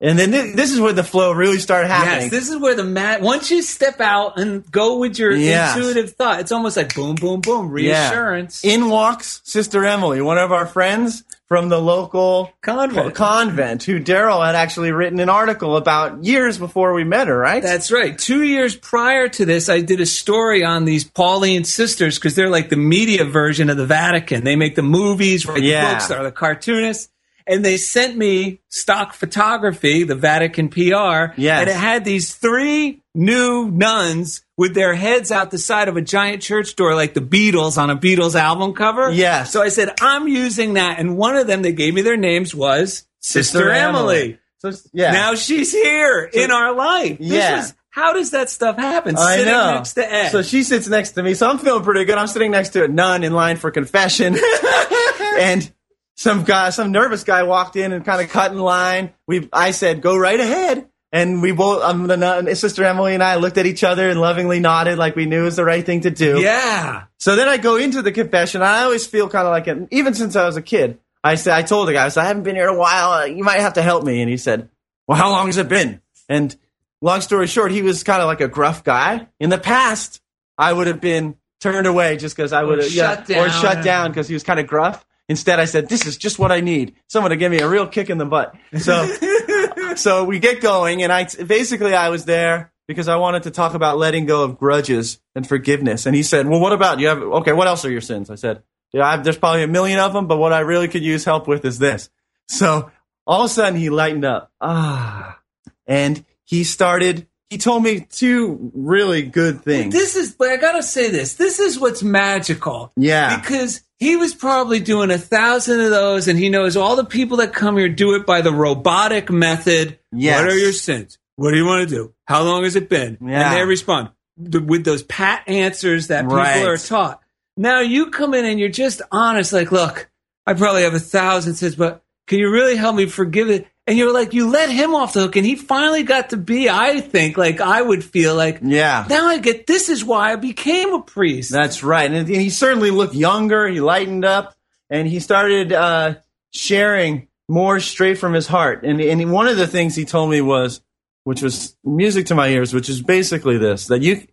[0.01, 2.22] And then thi- this is where the flow really started happening.
[2.22, 3.22] Yes, this is where the mat.
[3.22, 5.77] Once you step out and go with your Yes.
[5.77, 8.09] intuitive thought, it's almost like boom, boom, boom, Yeah.
[8.11, 8.62] reassurance.
[8.64, 13.15] In walks Sister Emily, one of our friends from the local Convent.
[13.15, 17.63] convent, who Daryl had actually written an article about years before we met her, right?
[17.63, 18.19] That's right.
[18.19, 22.49] Two years prior to this, I did a story on these Pauline sisters because they're
[22.49, 24.43] like the media version of the Vatican.
[24.45, 25.87] They make the movies, write Yeah.
[25.89, 27.11] the books, they're the cartoonists.
[27.47, 31.35] And they sent me stock photography, the Vatican PR.
[31.37, 31.61] Yes.
[31.61, 36.01] And it had these three new nuns with their heads out the side of a
[36.03, 39.11] giant church door, like the Beatles on a Beatles album cover.
[39.11, 39.51] Yes.
[39.53, 40.99] So I said, I'm using that.
[41.01, 44.39] And one of them, they gave me their names, was Sister, Emily.
[44.59, 45.13] So, yeah.
[45.13, 47.19] Now she's here in our life.
[47.19, 47.57] This Yeah.
[47.59, 49.17] was- how does that stuff happen?
[49.17, 49.75] I Sitting know.
[49.75, 50.31] next to Ed.
[50.31, 52.19] So she sits next to me, so I'm feeling pretty good.
[52.19, 54.37] I'm sitting next to a nun in line for confession,
[55.39, 55.71] and
[56.17, 59.13] some guy, some nervous guy, walked in and kind of cut in line.
[59.29, 63.37] We, I said, "Go right ahead," and we both, um, the Sister Emily and I,
[63.37, 66.03] looked at each other and lovingly nodded, like we knew it was the right thing
[66.03, 66.41] to do.
[66.41, 67.05] yeah.
[67.19, 68.61] So then I go into the confession.
[68.61, 70.99] And I always feel kind of like even since I was a kid.
[71.23, 73.12] I said, I told the guy, I said, I haven't been here in a while.
[73.12, 74.21] Uh, You might have to help me.
[74.21, 74.69] And he said,
[75.07, 76.03] Well, how long has it been?
[76.29, 76.55] And
[77.01, 79.27] long story short, he was kind of like a gruff guy.
[79.41, 80.21] In the past,
[80.59, 83.51] I would have been turned away just because I would have shut or down.
[83.62, 85.07] shut down because he was kind of gruff.
[85.29, 86.95] Instead, I said, "This is just what I need.
[87.09, 89.07] Someone to give me a real kick in the butt." So,
[89.97, 93.75] so we get going, and I basically I was there because I wanted to talk
[93.75, 96.07] about letting go of grudges and forgiveness.
[96.07, 97.22] And he said, "Well, what about you have?
[97.22, 98.62] Okay, what else are your sins?" I said,
[98.93, 101.49] "Yeah, I've, there's probably a million of them, but what I really could use help
[101.49, 102.11] with is this."
[102.49, 102.91] So
[103.27, 104.53] all of a sudden, he lightened up.
[104.61, 105.41] Ah,
[105.87, 109.95] and he started he told me two really good things.
[109.95, 111.35] This is, but I gotta say this.
[111.35, 112.93] This is what's magical.
[112.97, 113.39] Yeah.
[113.39, 117.39] Because he was probably doing a thousand of those, and he knows all the people
[117.39, 119.99] that come here do it by the robotic method.
[120.13, 120.41] Yes.
[120.43, 121.19] What are your sins?
[121.37, 122.13] What do you want to do?
[122.27, 123.19] How long has it been?
[123.21, 123.49] Yeah.
[123.51, 126.65] And they respond with those pat answers that people Right.
[126.67, 127.21] are taught.
[127.57, 130.11] Now you come in and you're just honest, like, look,
[130.47, 133.67] I probably have a thousand sins, but can you really help me forgive it?
[133.87, 136.70] And you're like, you let him off the hook, and he finally got to be,
[136.70, 139.05] I think, like I would feel like, Yeah.
[139.11, 141.51] now I get this is why I became a priest.
[141.51, 142.11] That's right.
[142.11, 143.68] And he certainly looked younger.
[143.68, 144.55] He lightened up
[144.89, 146.14] and he started uh,
[146.55, 148.85] sharing more straight from his heart.
[148.85, 150.80] And, and one of the things he told me was,
[151.24, 154.26] which was music to my ears, which is basically this that you,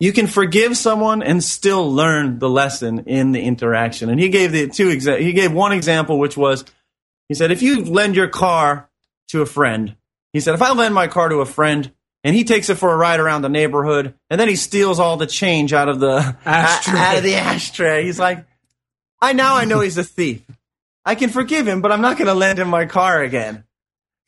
[0.00, 4.10] you can forgive someone and still learn the lesson in the interaction.
[4.10, 6.64] And he gave the two exa- he gave one example, which was
[7.28, 8.88] he said, if you lend your car
[9.28, 9.96] to a friend,
[10.32, 11.90] he said, if I lend my car to a friend
[12.24, 15.16] and he takes it for a ride around the neighborhood and then he steals all
[15.16, 16.98] the change out of the Ashtray.
[16.98, 18.44] out of the ashtray, he's like,
[19.20, 20.42] I now I know he's a thief.
[21.04, 23.62] I can forgive him, but I'm not going to lend him my car again.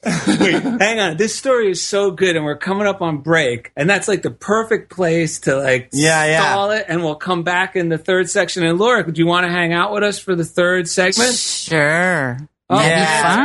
[0.04, 1.16] Wait, hang on.
[1.16, 4.30] This story is so good, and we're coming up on break, and that's like the
[4.30, 6.40] perfect place to like Yeah, yeah.
[6.52, 8.62] stall it, and we'll come back in the third section.
[8.64, 11.34] And Laura, do you want to hang out with us for the third segment?
[11.34, 12.38] Sure.
[12.70, 13.36] Oh, That'd yeah.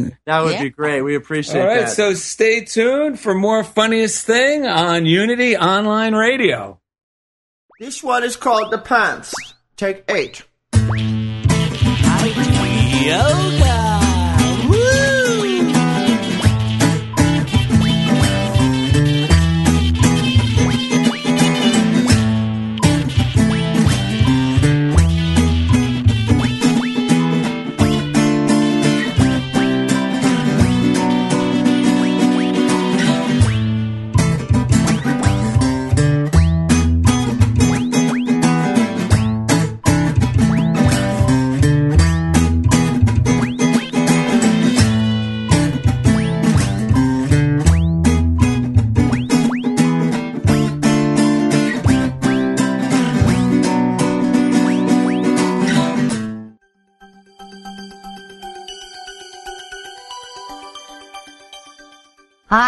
[0.00, 0.18] be fun.
[0.26, 0.62] That would Yeah.
[0.62, 1.02] be great.
[1.02, 1.90] We appreciate All right, that.
[1.90, 6.80] so stay tuned for more funniest thing on Unity Online Radio.
[7.78, 9.32] This one is called the pants.
[9.76, 10.42] Take eight.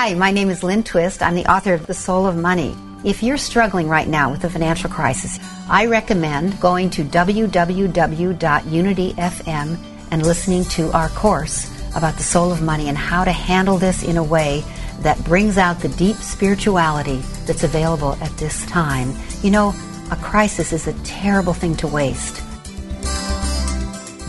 [0.04, 1.22] Hi, my name is Lynn Twist.
[1.22, 2.76] I'm the author of The Soul of Money.
[3.04, 9.78] If you're struggling right now with a financial crisis, I recommend going to www.unityfm
[10.10, 14.02] and listening to our course about the soul of money and how to handle this
[14.02, 14.62] in a way
[14.98, 19.10] that brings out the deep spirituality that's available at this time.
[19.40, 19.74] You know,
[20.10, 22.42] a crisis is a terrible thing to waste.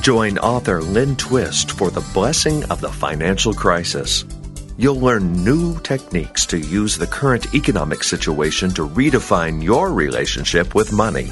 [0.01, 4.23] Join author Lynn Twist for the blessing of the financial crisis.
[4.77, 10.91] You'll learn new techniques to use the current economic situation to redefine your relationship with
[10.91, 11.29] money.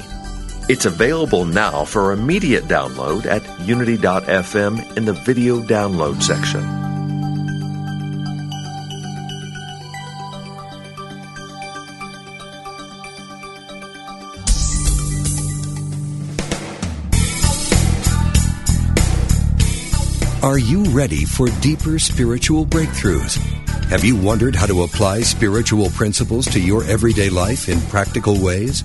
[0.70, 6.83] It's available now for immediate download at unity.fm in the video download section.
[20.44, 23.38] Are you ready for deeper spiritual breakthroughs?
[23.88, 28.84] Have you wondered how to apply spiritual principles to your everyday life in practical ways?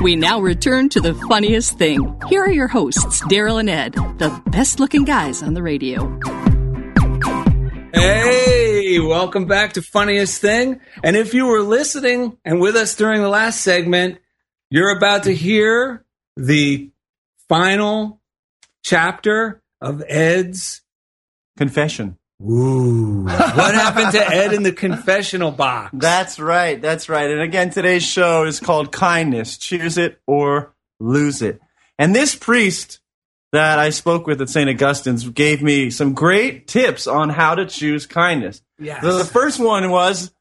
[0.00, 2.18] We now return to the funniest thing.
[2.30, 6.18] Here are your hosts, Daryl and Ed, the best looking guys on the radio.
[7.92, 10.80] Hey, welcome back to Funniest Thing.
[11.04, 14.20] And if you were listening and with us during the last segment,
[14.70, 16.90] you're about to hear the
[17.50, 18.22] final
[18.82, 20.80] chapter of Ed's
[21.58, 22.16] confession.
[22.42, 23.24] Ooh.
[23.24, 25.90] what happened to Ed in the confessional box?
[25.92, 26.80] That's right.
[26.80, 27.30] That's right.
[27.30, 29.58] And again, today's show is called Kindness.
[29.58, 31.60] Choose it or lose it.
[31.98, 33.00] And this priest
[33.52, 34.70] that I spoke with at St.
[34.70, 38.62] Augustine's gave me some great tips on how to choose kindness.
[38.78, 39.02] Yes.
[39.02, 40.32] So the first one was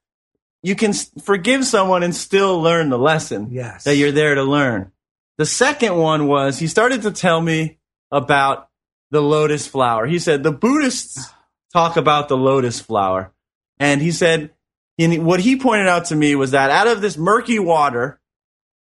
[0.64, 3.84] you can forgive someone and still learn the lesson Yes.
[3.86, 4.92] that you're there to learn.
[5.38, 7.80] The second one was he started to tell me
[8.12, 8.70] about
[9.12, 10.06] the lotus flower.
[10.06, 11.30] He said the Buddhists
[11.74, 13.32] talk about the lotus flower.
[13.80, 14.52] And he said,
[14.98, 18.20] and what he pointed out to me was that out of this murky water,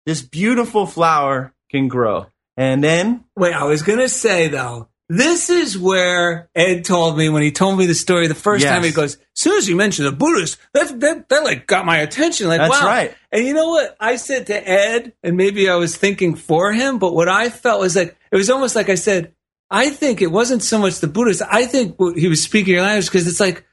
[0.06, 2.26] this beautiful flower can grow.
[2.56, 7.28] And then, Wait, I was going to say though, this is where Ed told me
[7.30, 8.72] when he told me the story the first Yes.
[8.74, 8.82] time.
[8.84, 11.98] He goes, "As soon as you mentioned the Buddhists, that that that like got my
[11.98, 12.86] attention." Like, That's wow.
[12.86, 13.14] right.
[13.32, 16.98] And you know what I said to Ed, and maybe I was thinking for him,
[16.98, 19.32] but what I felt was like it was almost like I said,
[19.70, 21.42] I think it wasn't so much the Buddhist.
[21.50, 23.64] I think he was speaking your language because it's like,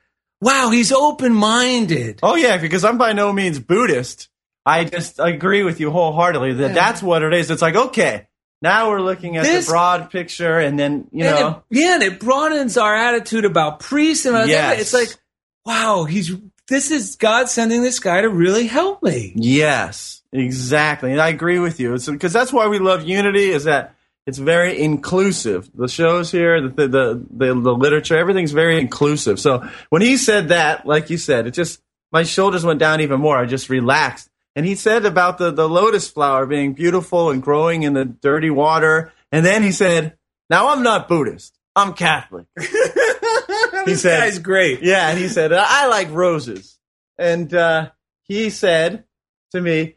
[0.42, 2.20] wow, he's open minded.
[2.24, 4.30] oh yeah, because I'm by no means Buddhist.
[4.66, 6.74] I just agree with you wholeheartedly that Yeah.
[6.74, 7.52] that's what it is.
[7.52, 8.28] It's like, okay,
[8.62, 11.94] now we're looking at This- the broad picture and then, you And know, it, yeah,
[11.96, 14.82] and it broadens our attitude about priests and about Yes.
[14.82, 15.10] It's like,
[15.66, 16.32] wow, he's
[16.68, 19.34] this is God sending this guy to really help me.
[19.36, 21.12] Yes, exactly.
[21.12, 21.94] And I agree with you.
[21.94, 23.95] It's because that's why we love unity is that
[24.26, 25.70] it's very inclusive.
[25.74, 29.40] The shows here, the, the, the, the, literature, everything's very inclusive.
[29.40, 33.20] So when he said that, like you said, it just, my shoulders went down even
[33.20, 33.38] more.
[33.38, 34.30] I just relaxed.
[34.56, 38.50] And he said about the, the lotus flower being beautiful and growing in the dirty
[38.50, 39.14] water.
[39.32, 40.18] And then he said,
[40.50, 41.58] now I'm not Buddhist.
[41.76, 42.46] I'm Catholic.
[42.56, 44.82] this said- guy's great.
[44.82, 46.80] Yeah, and he said, I like roses.
[47.18, 47.92] And uh,
[48.24, 49.04] he said
[49.52, 49.96] to me,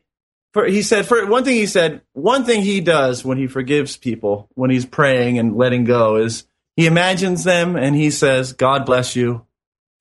[0.53, 3.97] for, he said, for one thing, he said, one thing he does when he forgives
[3.97, 6.47] people, when he's praying and letting go, is
[6.77, 9.47] he imagines them and he says, God bless you,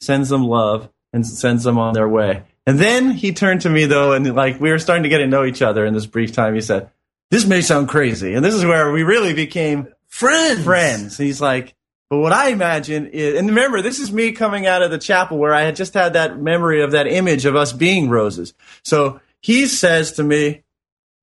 [0.01, 2.43] sends them love, and sends them on their way.
[2.65, 5.27] And then he turned to me, though, and like we were starting to get to
[5.27, 6.53] know each other in this brief time.
[6.53, 6.89] He said,
[7.31, 8.33] This may sound crazy.
[8.33, 10.63] And this is where we really became Friends.
[10.63, 11.17] friends.
[11.17, 11.75] He's like,
[12.09, 15.37] but what I imagine is, and remember, this is me coming out of the chapel
[15.37, 18.53] where I had just had that memory of that image of us being roses.
[18.83, 20.63] So he says to me,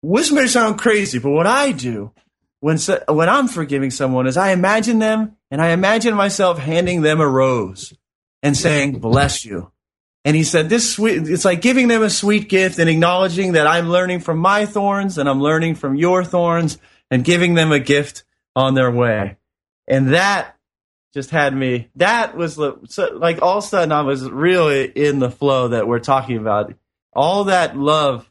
[0.03, 2.12] this may sound crazy, but what I do
[2.61, 7.21] when, when I'm forgiving someone is I imagine them and I imagine myself handing them
[7.21, 7.93] a rose
[8.43, 9.71] and saying, bless you.
[10.25, 13.67] And he said, this sweet, it's like giving them a sweet gift and acknowledging that
[13.67, 16.79] I'm learning from my thorns and I'm learning from your thorns
[17.11, 18.25] and giving them a gift
[18.57, 19.37] on their way.
[19.87, 20.57] And that
[21.12, 25.31] just had me, that was like all of a sudden I was really in the
[25.31, 26.73] flow that we're talking about.
[27.15, 28.31] All that love,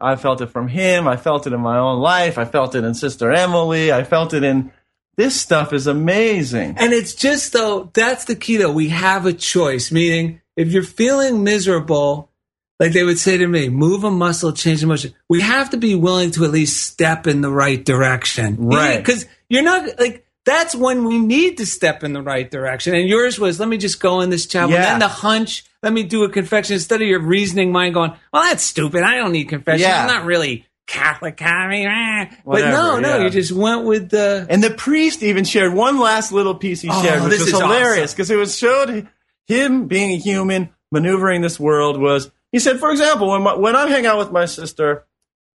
[0.00, 1.08] I felt it from him.
[1.08, 2.38] I felt it in my own life.
[2.38, 3.92] I felt it in Sister Emily.
[3.92, 4.72] I felt it in,
[5.16, 6.76] this stuff is amazing.
[6.78, 8.72] And it's just though that's the key though.
[8.72, 9.90] We have a choice.
[9.90, 12.30] Meaning, if you're feeling miserable,
[12.78, 15.14] like they would say to me, move a muscle, change a motion.
[15.28, 18.98] We have to be willing to at least step in the right direction, Right.
[18.98, 22.94] Because you're not like that's when we need to step in the right direction.
[22.94, 24.72] And yours was, let me just go in this chapel.
[24.72, 24.82] Yeah.
[24.90, 28.42] Then the hunch, let me do a confession instead of your reasoning mind going, well,
[28.44, 29.02] that's stupid.
[29.02, 29.82] I don't need confession.
[29.82, 30.00] Yeah.
[30.00, 31.40] I'm not really Catholic.
[31.42, 33.24] I mean, eh." but Whatever, no, no, yeah.
[33.24, 34.46] you just went with the.
[34.48, 37.50] And the priest even shared one last little piece he Oh, shared, which was is
[37.50, 38.16] hilarious awesome.
[38.16, 39.06] because it was showed
[39.46, 42.00] him being a human, maneuvering this world.
[42.00, 45.04] Was he said, for example, when my, when I hang out with my sister,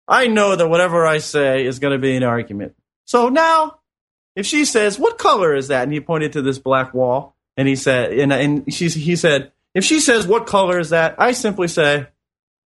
[0.08, 2.74] I know that whatever I say is going to be an argument.
[3.04, 3.78] So now,
[4.40, 7.68] if she says, "What color is that?" and he pointed to this black wall, and
[7.68, 11.32] he said, and and she he said, if she says, "What color is that?" I
[11.32, 12.06] simply say,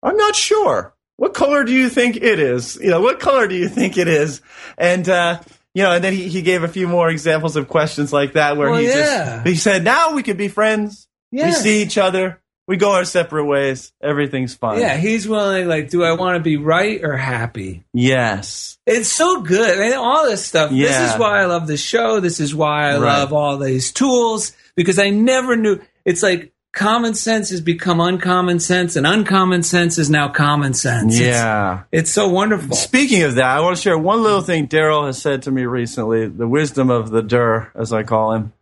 [0.02, 0.94] I'm not sure.
[1.16, 2.76] What color do you think it is?
[2.80, 4.42] You know, what color do you think it is?
[4.78, 5.40] And uh,
[5.74, 8.56] you know, and then he, he gave a few more examples of questions like that
[8.56, 9.36] where Well, he yeah.
[9.42, 11.08] just he said, "Now we could be friends.
[11.32, 11.46] Yeah.
[11.46, 12.40] We see each other.
[12.66, 13.92] We go our separate ways.
[14.02, 15.68] Everything's fine." Yeah, he's willing.
[15.68, 17.84] Like, do I want to be right or happy?
[17.92, 18.78] Yes.
[18.86, 19.78] It's so good.
[19.78, 20.72] I mean, all this stuff.
[20.72, 20.86] Yeah.
[20.88, 22.20] This is why I love the show.
[22.20, 23.18] This is why I Right.
[23.18, 25.80] love all these tools because I never knew.
[26.04, 31.14] It's like common sense has become uncommon sense, and uncommon sense is now common sense.
[31.14, 31.80] It's- Yeah.
[31.90, 32.76] it's, so wonderful.
[32.76, 35.64] Speaking of that, I want to share one little thing Daryl has said to me
[35.64, 36.26] recently.
[36.28, 38.52] The wisdom of the Dur, as I call him.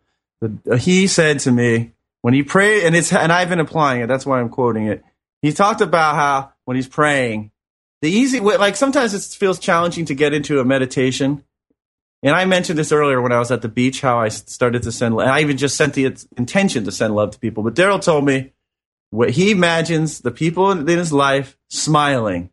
[0.41, 1.91] The, he said to me
[2.25, 4.07] when he prayed, and it's and I've been applying it.
[4.07, 5.03] That's why I'm quoting it.
[5.43, 7.51] He talked about how when he's praying,
[8.01, 11.43] the easy way, like sometimes it feels challenging to get into a meditation.
[12.23, 14.91] And I mentioned this earlier when I was at the beach, how I started to
[14.91, 17.61] send, and I even just sent the intention to send love to people.
[17.61, 18.53] But Daryl told me
[19.11, 22.49] what he imagines the people in his life smiling.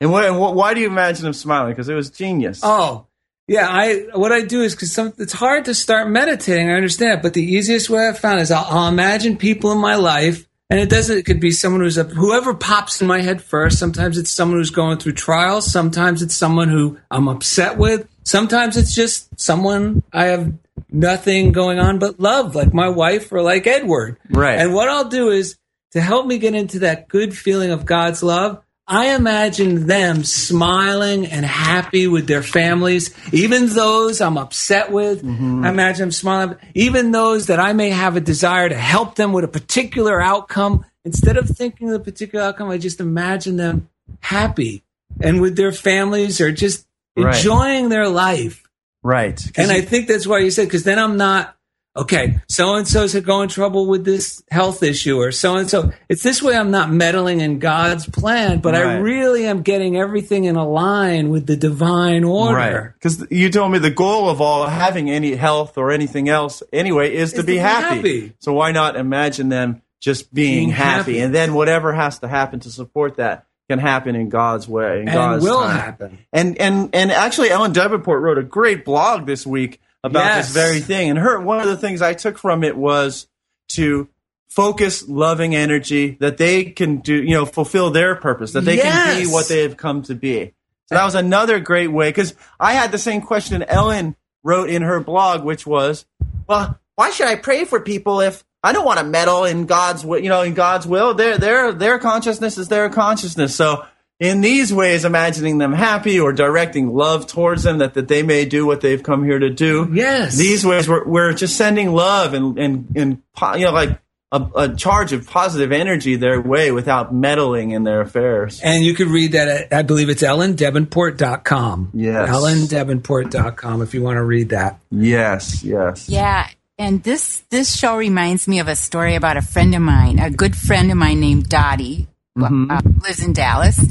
[0.00, 1.72] And, what, and what, why do you imagine them smiling?
[1.72, 2.60] Because it was genius.
[2.62, 3.06] Oh,
[3.50, 6.70] Yeah, I what I do is because it's hard to start meditating.
[6.70, 9.96] I understand, but the easiest way I've found is I'll, I'll imagine people in my
[9.96, 11.18] life, and it doesn't.
[11.18, 13.76] It could be someone who's a, whoever pops in my head first.
[13.76, 15.68] Sometimes it's someone who's going through trials.
[15.68, 18.06] Sometimes it's someone who I'm upset with.
[18.22, 20.52] Sometimes it's just someone I have
[20.88, 24.16] nothing going on but love, like my wife or like Edward.
[24.28, 24.60] Right.
[24.60, 25.56] And what I'll do is
[25.90, 28.62] to help me get into that good feeling of God's love.
[28.90, 35.22] I imagine them smiling and happy with their families, even those I'm upset with.
[35.22, 35.64] Mm-hmm.
[35.64, 39.32] I imagine them smiling, even those that I may have a desire to help them
[39.32, 40.84] with a particular outcome.
[41.04, 43.88] Instead of thinking of the particular outcome, I just imagine them
[44.18, 44.82] happy
[45.20, 46.84] and with their families or just
[47.16, 47.34] Right.
[47.36, 48.62] enjoying their life.
[49.02, 49.40] Right.
[49.56, 51.56] And I think that's why you said, because then I'm not,
[51.96, 55.92] okay, so and so's going trouble with this health issue or so and so.
[56.08, 60.44] It's this way I'm not meddling in God's plan, but I really am getting everything
[60.44, 62.54] in a line with the divine order.
[62.56, 62.92] Right.
[62.94, 67.14] Because you told me the goal of all having any health or anything else anyway
[67.14, 67.96] is, to, Is be, to be happy.
[67.96, 68.32] happy.
[68.38, 71.12] So why not imagine them just being, Being happy.
[71.14, 71.20] happy.
[71.20, 75.02] and then whatever has to happen to support that can happen in God's way.
[75.02, 75.76] In And God's will time.
[75.76, 76.18] happen.
[76.32, 80.46] And and and actually, Ellen Debenport wrote a great blog this week about Yes.
[80.52, 81.10] this very thing.
[81.10, 83.28] And her one of the things I took from it was
[83.70, 84.08] to
[84.48, 89.20] focus loving energy that they can do, you know, fulfill their purpose, that they can
[89.22, 90.52] be what they have come to be.
[90.86, 94.82] So that was another great way because I had the same question Ellen wrote in
[94.82, 96.04] her blog, which was,
[96.48, 100.02] well, why should I pray for people if I don't want to meddle in God's
[100.02, 101.14] you know, in God's will?
[101.14, 103.54] Their their their consciousness is their consciousness.
[103.54, 103.86] So
[104.20, 108.44] in these ways, imagining them happy or directing love towards them that, that they may
[108.44, 109.88] do what they've come here to do.
[109.92, 110.36] Yes.
[110.36, 113.22] These ways we're, we're just sending love and, and, and,
[113.58, 113.98] you know, like
[114.30, 118.60] a, a charge of positive energy their way without meddling in their affairs.
[118.62, 121.90] And you could read that at, I believe it's ellendebenport.com.
[121.94, 122.28] Yes.
[122.28, 124.80] ellendebenport.com if you want to read that.
[124.90, 126.10] Yes, yes.
[126.10, 126.46] Yeah.
[126.78, 130.30] And this this show reminds me of a story about a friend of mine, a
[130.30, 132.08] good friend of mine named Dottie,
[132.48, 132.70] Mm-hmm.
[132.70, 133.84] uh, lives in Dallas,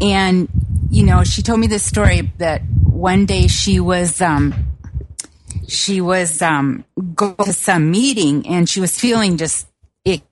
[0.00, 0.48] and
[0.90, 4.54] you know she told me this story that one day she was um
[5.68, 6.84] she was um
[7.14, 9.68] going to some meeting and she was feeling just
[10.04, 10.22] it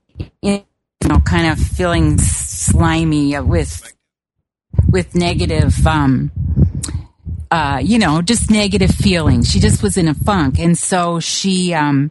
[0.43, 0.65] you
[1.05, 3.93] know kind of feeling slimy with
[4.91, 6.31] with negative um
[7.51, 9.51] uh, you know, just negative feelings.
[9.51, 10.59] She just was in a funk.
[10.59, 12.11] And so she, um,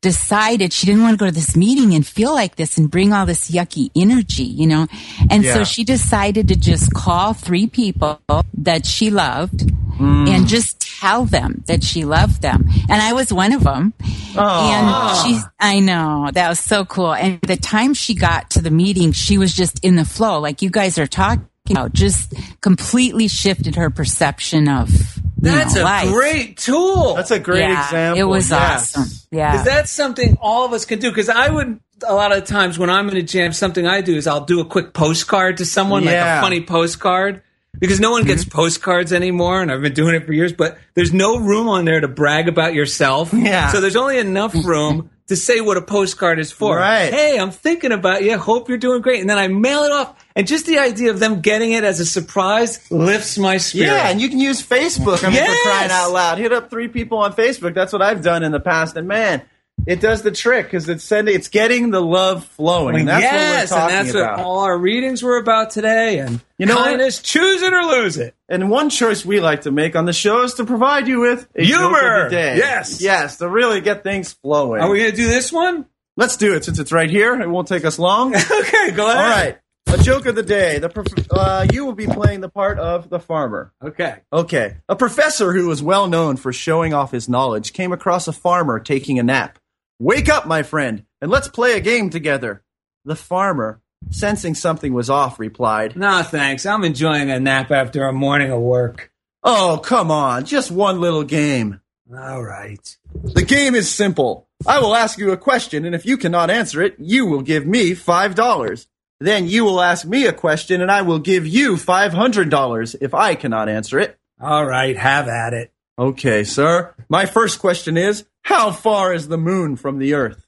[0.00, 3.12] decided she didn't want to go to this meeting and feel like this and bring
[3.12, 4.86] all this yucky energy, you know?
[5.30, 8.20] And so she decided to just call three people
[8.54, 10.28] that she loved Mm.
[10.28, 12.68] and just tell them that she loved them.
[12.88, 13.94] And I was one of them.
[14.36, 17.12] And she, I know that was so cool.
[17.12, 20.62] And the time she got to the meeting, she was just in the flow, like
[20.62, 24.90] you guys are talking about, just completely shifted her perception of
[25.38, 26.08] That's know, a life.
[26.08, 27.14] great tool.
[27.14, 28.20] That's a great Yeah, example.
[28.20, 28.96] It was yes.
[28.96, 29.10] awesome.
[29.30, 29.52] Yeah.
[29.52, 31.10] Because that's something all of us can do.
[31.10, 34.16] Because I would, a lot of times when I'm in a jam, something I do
[34.16, 37.42] is I'll do a quick postcard to someone, like a funny postcard.
[37.78, 38.56] Because no one gets Mm-hmm.
[38.56, 42.00] postcards anymore, and I've been doing it for years, but there's no room on there
[42.00, 43.32] to brag about yourself.
[43.32, 43.70] Yeah.
[43.70, 46.76] So there's only enough room to say what a postcard is for.
[46.76, 47.12] Right.
[47.12, 48.36] Hey, I'm thinking about you.
[48.38, 49.20] Hope you're doing great.
[49.20, 50.24] And then I mail it off.
[50.34, 53.92] And just the idea of them getting it as a surprise lifts my spirit.
[53.92, 55.22] Yeah, and you can use Facebook.
[55.24, 55.56] I mean, Yes!
[55.62, 57.74] for crying out loud, hit up three people on Facebook.
[57.74, 59.42] That's what I've done in the past, and man,
[59.86, 62.96] it does the trick because it's sending, it's getting the love flowing.
[63.00, 64.38] And that's yes, and that's about.
[64.38, 66.18] what all our readings were about today.
[66.18, 66.86] And You know what?
[66.86, 68.34] kindness, choose it or lose it.
[68.48, 71.48] And one choice we like to make on the show is to provide you with
[71.54, 72.24] a joke Humor!
[72.24, 72.56] of the day.
[72.58, 73.00] Yes.
[73.00, 74.80] yes, to really get things flowing.
[74.82, 75.86] Are we going to do this one?
[76.16, 77.40] Let's do it since it's right here.
[77.40, 78.34] It won't take us long.
[78.36, 79.16] okay, go ahead.
[79.16, 79.58] All right.
[79.90, 80.78] A joke of the day.
[80.80, 83.72] The prof- uh, you will be playing the part of the farmer.
[83.82, 84.16] Okay.
[84.30, 84.76] Okay.
[84.86, 88.80] A professor who was well known for showing off his knowledge came across a farmer
[88.80, 89.58] taking a nap.
[90.00, 92.62] Wake up, my friend, and let's play a game together.
[93.04, 93.80] The farmer,
[94.10, 96.66] sensing something was off, replied, No, thanks.
[96.66, 99.10] I'm enjoying a nap after a morning of work.
[99.42, 101.80] Oh, come on, just one little game.
[102.16, 102.96] All right.
[103.12, 104.46] The game is simple.
[104.64, 107.66] I will ask you a question, and if you cannot answer it, you will give
[107.66, 108.86] me $5.
[109.20, 113.34] Then you will ask me a question, and I will give you $500 if I
[113.34, 114.16] cannot answer it.
[114.40, 115.72] All right, have at it.
[115.98, 116.94] Okay, sir.
[117.08, 120.46] My first question is How far is the moon from the earth?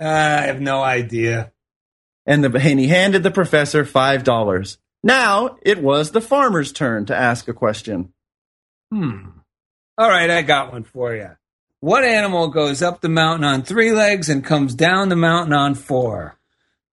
[0.00, 1.52] Uh, I have no idea.
[2.26, 4.76] And, the, and he handed the professor $5.
[5.02, 8.12] Now it was the farmer's turn to ask a question.
[8.90, 9.28] Hmm.
[9.98, 11.30] All right, I got one for you.
[11.80, 15.74] What animal goes up the mountain on three legs and comes down the mountain on
[15.74, 16.38] four?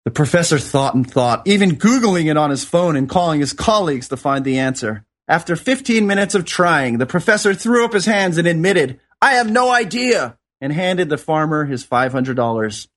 [0.03, 4.09] The professor thought and thought, even Googling it on his phone and calling his colleagues
[4.09, 5.05] to find the answer.
[5.31, 9.49] After 15 minutes of trying, the professor threw up his hands and admitted, I have
[9.49, 12.87] no idea, and handed the farmer his $500.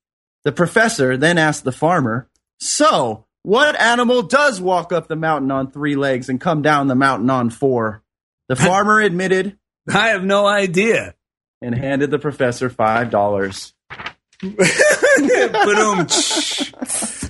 [0.43, 2.29] The professor then asked the farmer,
[2.59, 6.97] So, what animal does walk up the mountain on three legs and come down the
[6.97, 8.03] mountain on four?
[8.49, 9.57] The farmer admitted,
[9.89, 11.15] I have no idea.
[11.63, 13.73] and handed the professor $5.
[14.43, 16.09] Ba-dum.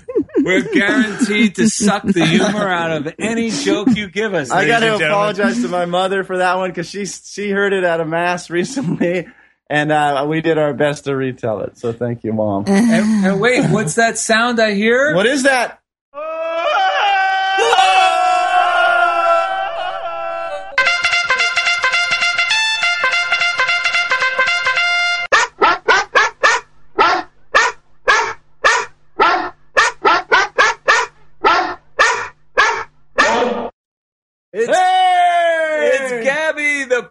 [0.45, 4.51] We're guaranteed to suck the humor out of any joke you give us.
[4.51, 5.11] I got to ladies and gentlemen.
[5.11, 8.51] apologize to my mother for that one because she she heard it at a mass
[8.51, 9.27] recently,
[9.69, 11.79] and uh, we did our best to retell it.
[11.79, 12.65] So thank you, mom.
[12.67, 15.15] And, and wait, what's that sound I hear?
[15.15, 15.81] What is that?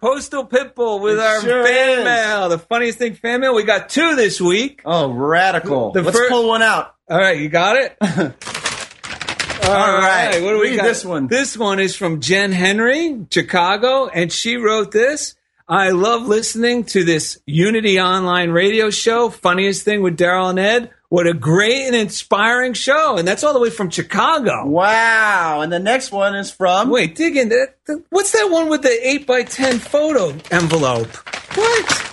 [0.04, 2.04] Postal pitbull, with It our sure fan is.
[2.06, 2.50] mail.
[2.50, 3.56] The funniest thing fan mail.
[3.56, 4.82] We got two this week.
[4.84, 5.92] Oh, radical!
[5.94, 6.94] The Let's fir- pull one out.
[7.10, 7.96] All right, you got it.
[9.66, 10.84] All right, what do we read got?
[10.84, 11.28] this one.
[11.28, 15.36] This one is from Jen Henry, Chicago, and she wrote this.
[15.68, 19.30] I love listening to this Unity online radio show.
[19.30, 20.92] Funniest thing with Daryl and Ed.
[21.08, 24.66] What a great and inspiring show, and that's all the way from Chicago.
[24.66, 25.62] Wow!
[25.62, 26.90] And the next one is from.
[26.90, 27.52] Wait, dig in.
[28.10, 31.08] What's that one with the eight by ten photo envelope?
[31.56, 32.13] What?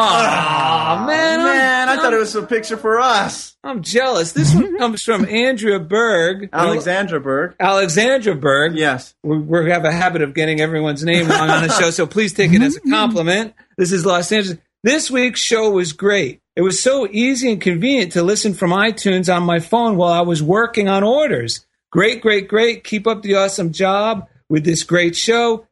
[0.00, 3.56] Oh man, I'm- man, I thought it was a picture for us.
[3.64, 4.32] I'm jealous.
[4.32, 6.48] This one comes from Andrea Berg.
[6.52, 7.56] Alexandra Berg.
[7.58, 8.76] Alexandra Berg.
[8.76, 9.14] Yes.
[9.22, 12.32] We, we have a habit of getting everyone's name wrong on the show, so please
[12.32, 12.90] take it as a mm-hmm.
[12.90, 13.54] compliment.
[13.76, 14.58] This is Los Angeles.
[14.84, 16.40] This week's show was great.
[16.54, 20.22] It was so easy and convenient to listen from iTunes on my phone while I
[20.22, 21.66] was working on orders.
[21.90, 22.84] Great, great, great.
[22.84, 25.67] Keep up the awesome job with this great show.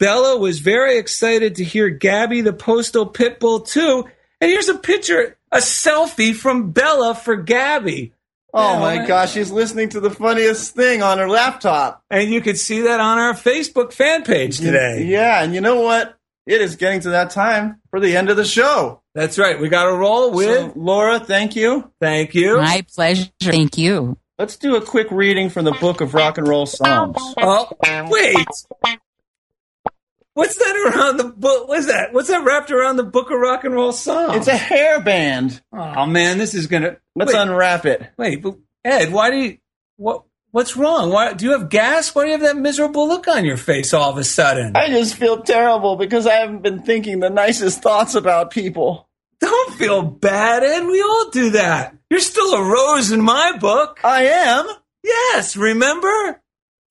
[0.00, 4.06] Bella was very excited to hear Gabby the Postal Pitbull too.
[4.40, 8.12] And here's a picture, a selfie from Bella for Gabby.
[8.52, 9.06] Oh Yeah, my oh man.
[9.08, 12.02] gosh, she's listening to the funniest thing on her laptop.
[12.10, 15.04] And you could see that on our Facebook fan page mm, today.
[15.04, 16.16] Yeah, and you know what?
[16.46, 19.02] It is getting to that time for the end of the show.
[19.14, 19.60] That's right.
[19.60, 21.92] We got to roll with So, Laura, thank you.
[22.00, 22.56] Thank you.
[22.56, 23.30] My pleasure.
[23.40, 24.16] Thank you.
[24.38, 27.16] Let's do a quick reading from the book of rock and roll songs.
[27.36, 27.68] Oh,
[28.08, 28.46] wait.
[30.40, 31.68] What's that around the book?
[31.68, 32.14] What's that?
[32.14, 34.36] What's that wrapped around the book of rock and roll songs?
[34.36, 35.60] It's a hairband.
[35.70, 35.92] Oh.
[35.98, 36.96] oh man, this is gonna.
[37.14, 38.10] Let's wait, unwrap it.
[38.16, 39.58] wait, but Ed, why do you?
[39.98, 40.22] What?
[40.50, 41.10] What's wrong?
[41.10, 42.14] Why do you have gas?
[42.14, 44.74] Why do you have that miserable look on your face all of a sudden?
[44.76, 49.10] I just feel terrible because I haven't been thinking the nicest thoughts about people.
[49.40, 50.86] Don't feel bad, Ed.
[50.86, 51.94] We all do that.
[52.08, 54.00] You're still a rose in my book.
[54.02, 54.66] I am.
[55.04, 56.40] Yes, remember?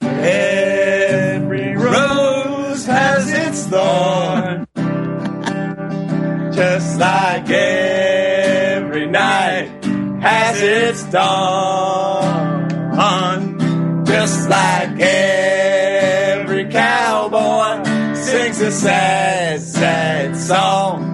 [0.02, 2.29] Every rose
[2.86, 4.66] has its thorn.
[6.54, 9.70] Just like every night
[10.22, 12.50] has its dawn.
[14.06, 17.84] Just like every cowboy
[18.16, 21.09] sings a sad, sad song.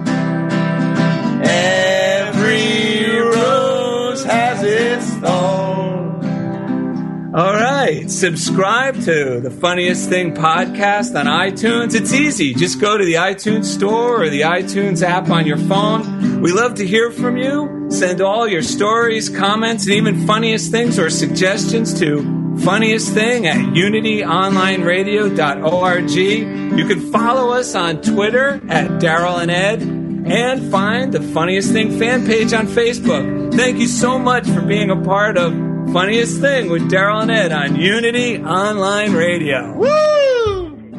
[7.86, 11.94] Right, subscribe to the Funniest Thing podcast on iTunes.
[11.94, 12.54] It's easy.
[12.54, 16.40] Just go to the iTunes store or the iTunes app on your phone.
[16.40, 17.86] We love to hear from you.
[17.90, 23.56] Send all your stories, comments, and even funniest things or suggestions to funniest thing at
[23.56, 26.10] unityonlineradio.org.
[26.10, 31.98] You can follow us on Twitter at Daryl and Ed and find the Funniest Thing
[31.98, 33.54] fan page on Facebook.
[33.54, 37.52] Thank you so much for being a part of Funniest Thing with Daryl and Ed
[37.52, 39.72] on Unity Online Radio.
[39.74, 40.96] Woo!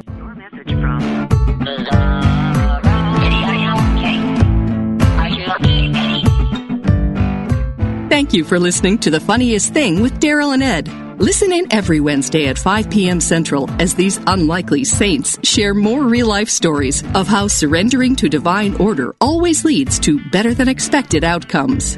[8.10, 10.88] Thank you for listening to The Funniest Thing with Daryl and Ed.
[11.20, 13.20] Listen in every Wednesday at 5 p.m.
[13.20, 18.76] Central as these unlikely saints share more real life stories of how surrendering to divine
[18.76, 21.98] order always leads to better than expected outcomes.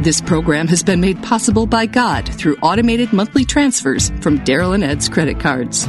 [0.00, 4.84] This program has been made possible by God through automated monthly transfers from Daryl and
[4.84, 5.88] Ed's credit cards.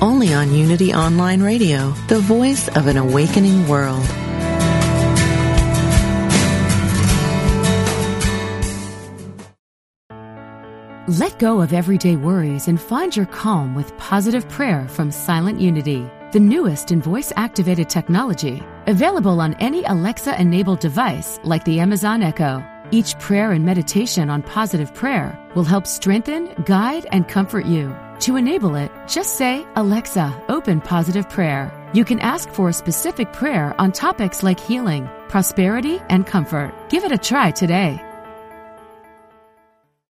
[0.00, 4.06] only on Unity Online Radio, the voice of an awakening world.
[11.08, 16.06] Let go of everyday worries and find your calm with positive prayer from Silent Unity,
[16.32, 22.22] the newest in voice activated technology, available on any Alexa enabled device like the Amazon
[22.22, 22.62] Echo.
[22.90, 27.94] Each prayer and meditation on positive prayer will help strengthen, guide, and comfort you.
[28.20, 31.72] To enable it, just say, Alexa, open positive prayer.
[31.94, 36.74] You can ask for a specific prayer on topics like healing, prosperity, and comfort.
[36.88, 38.02] Give it a try today.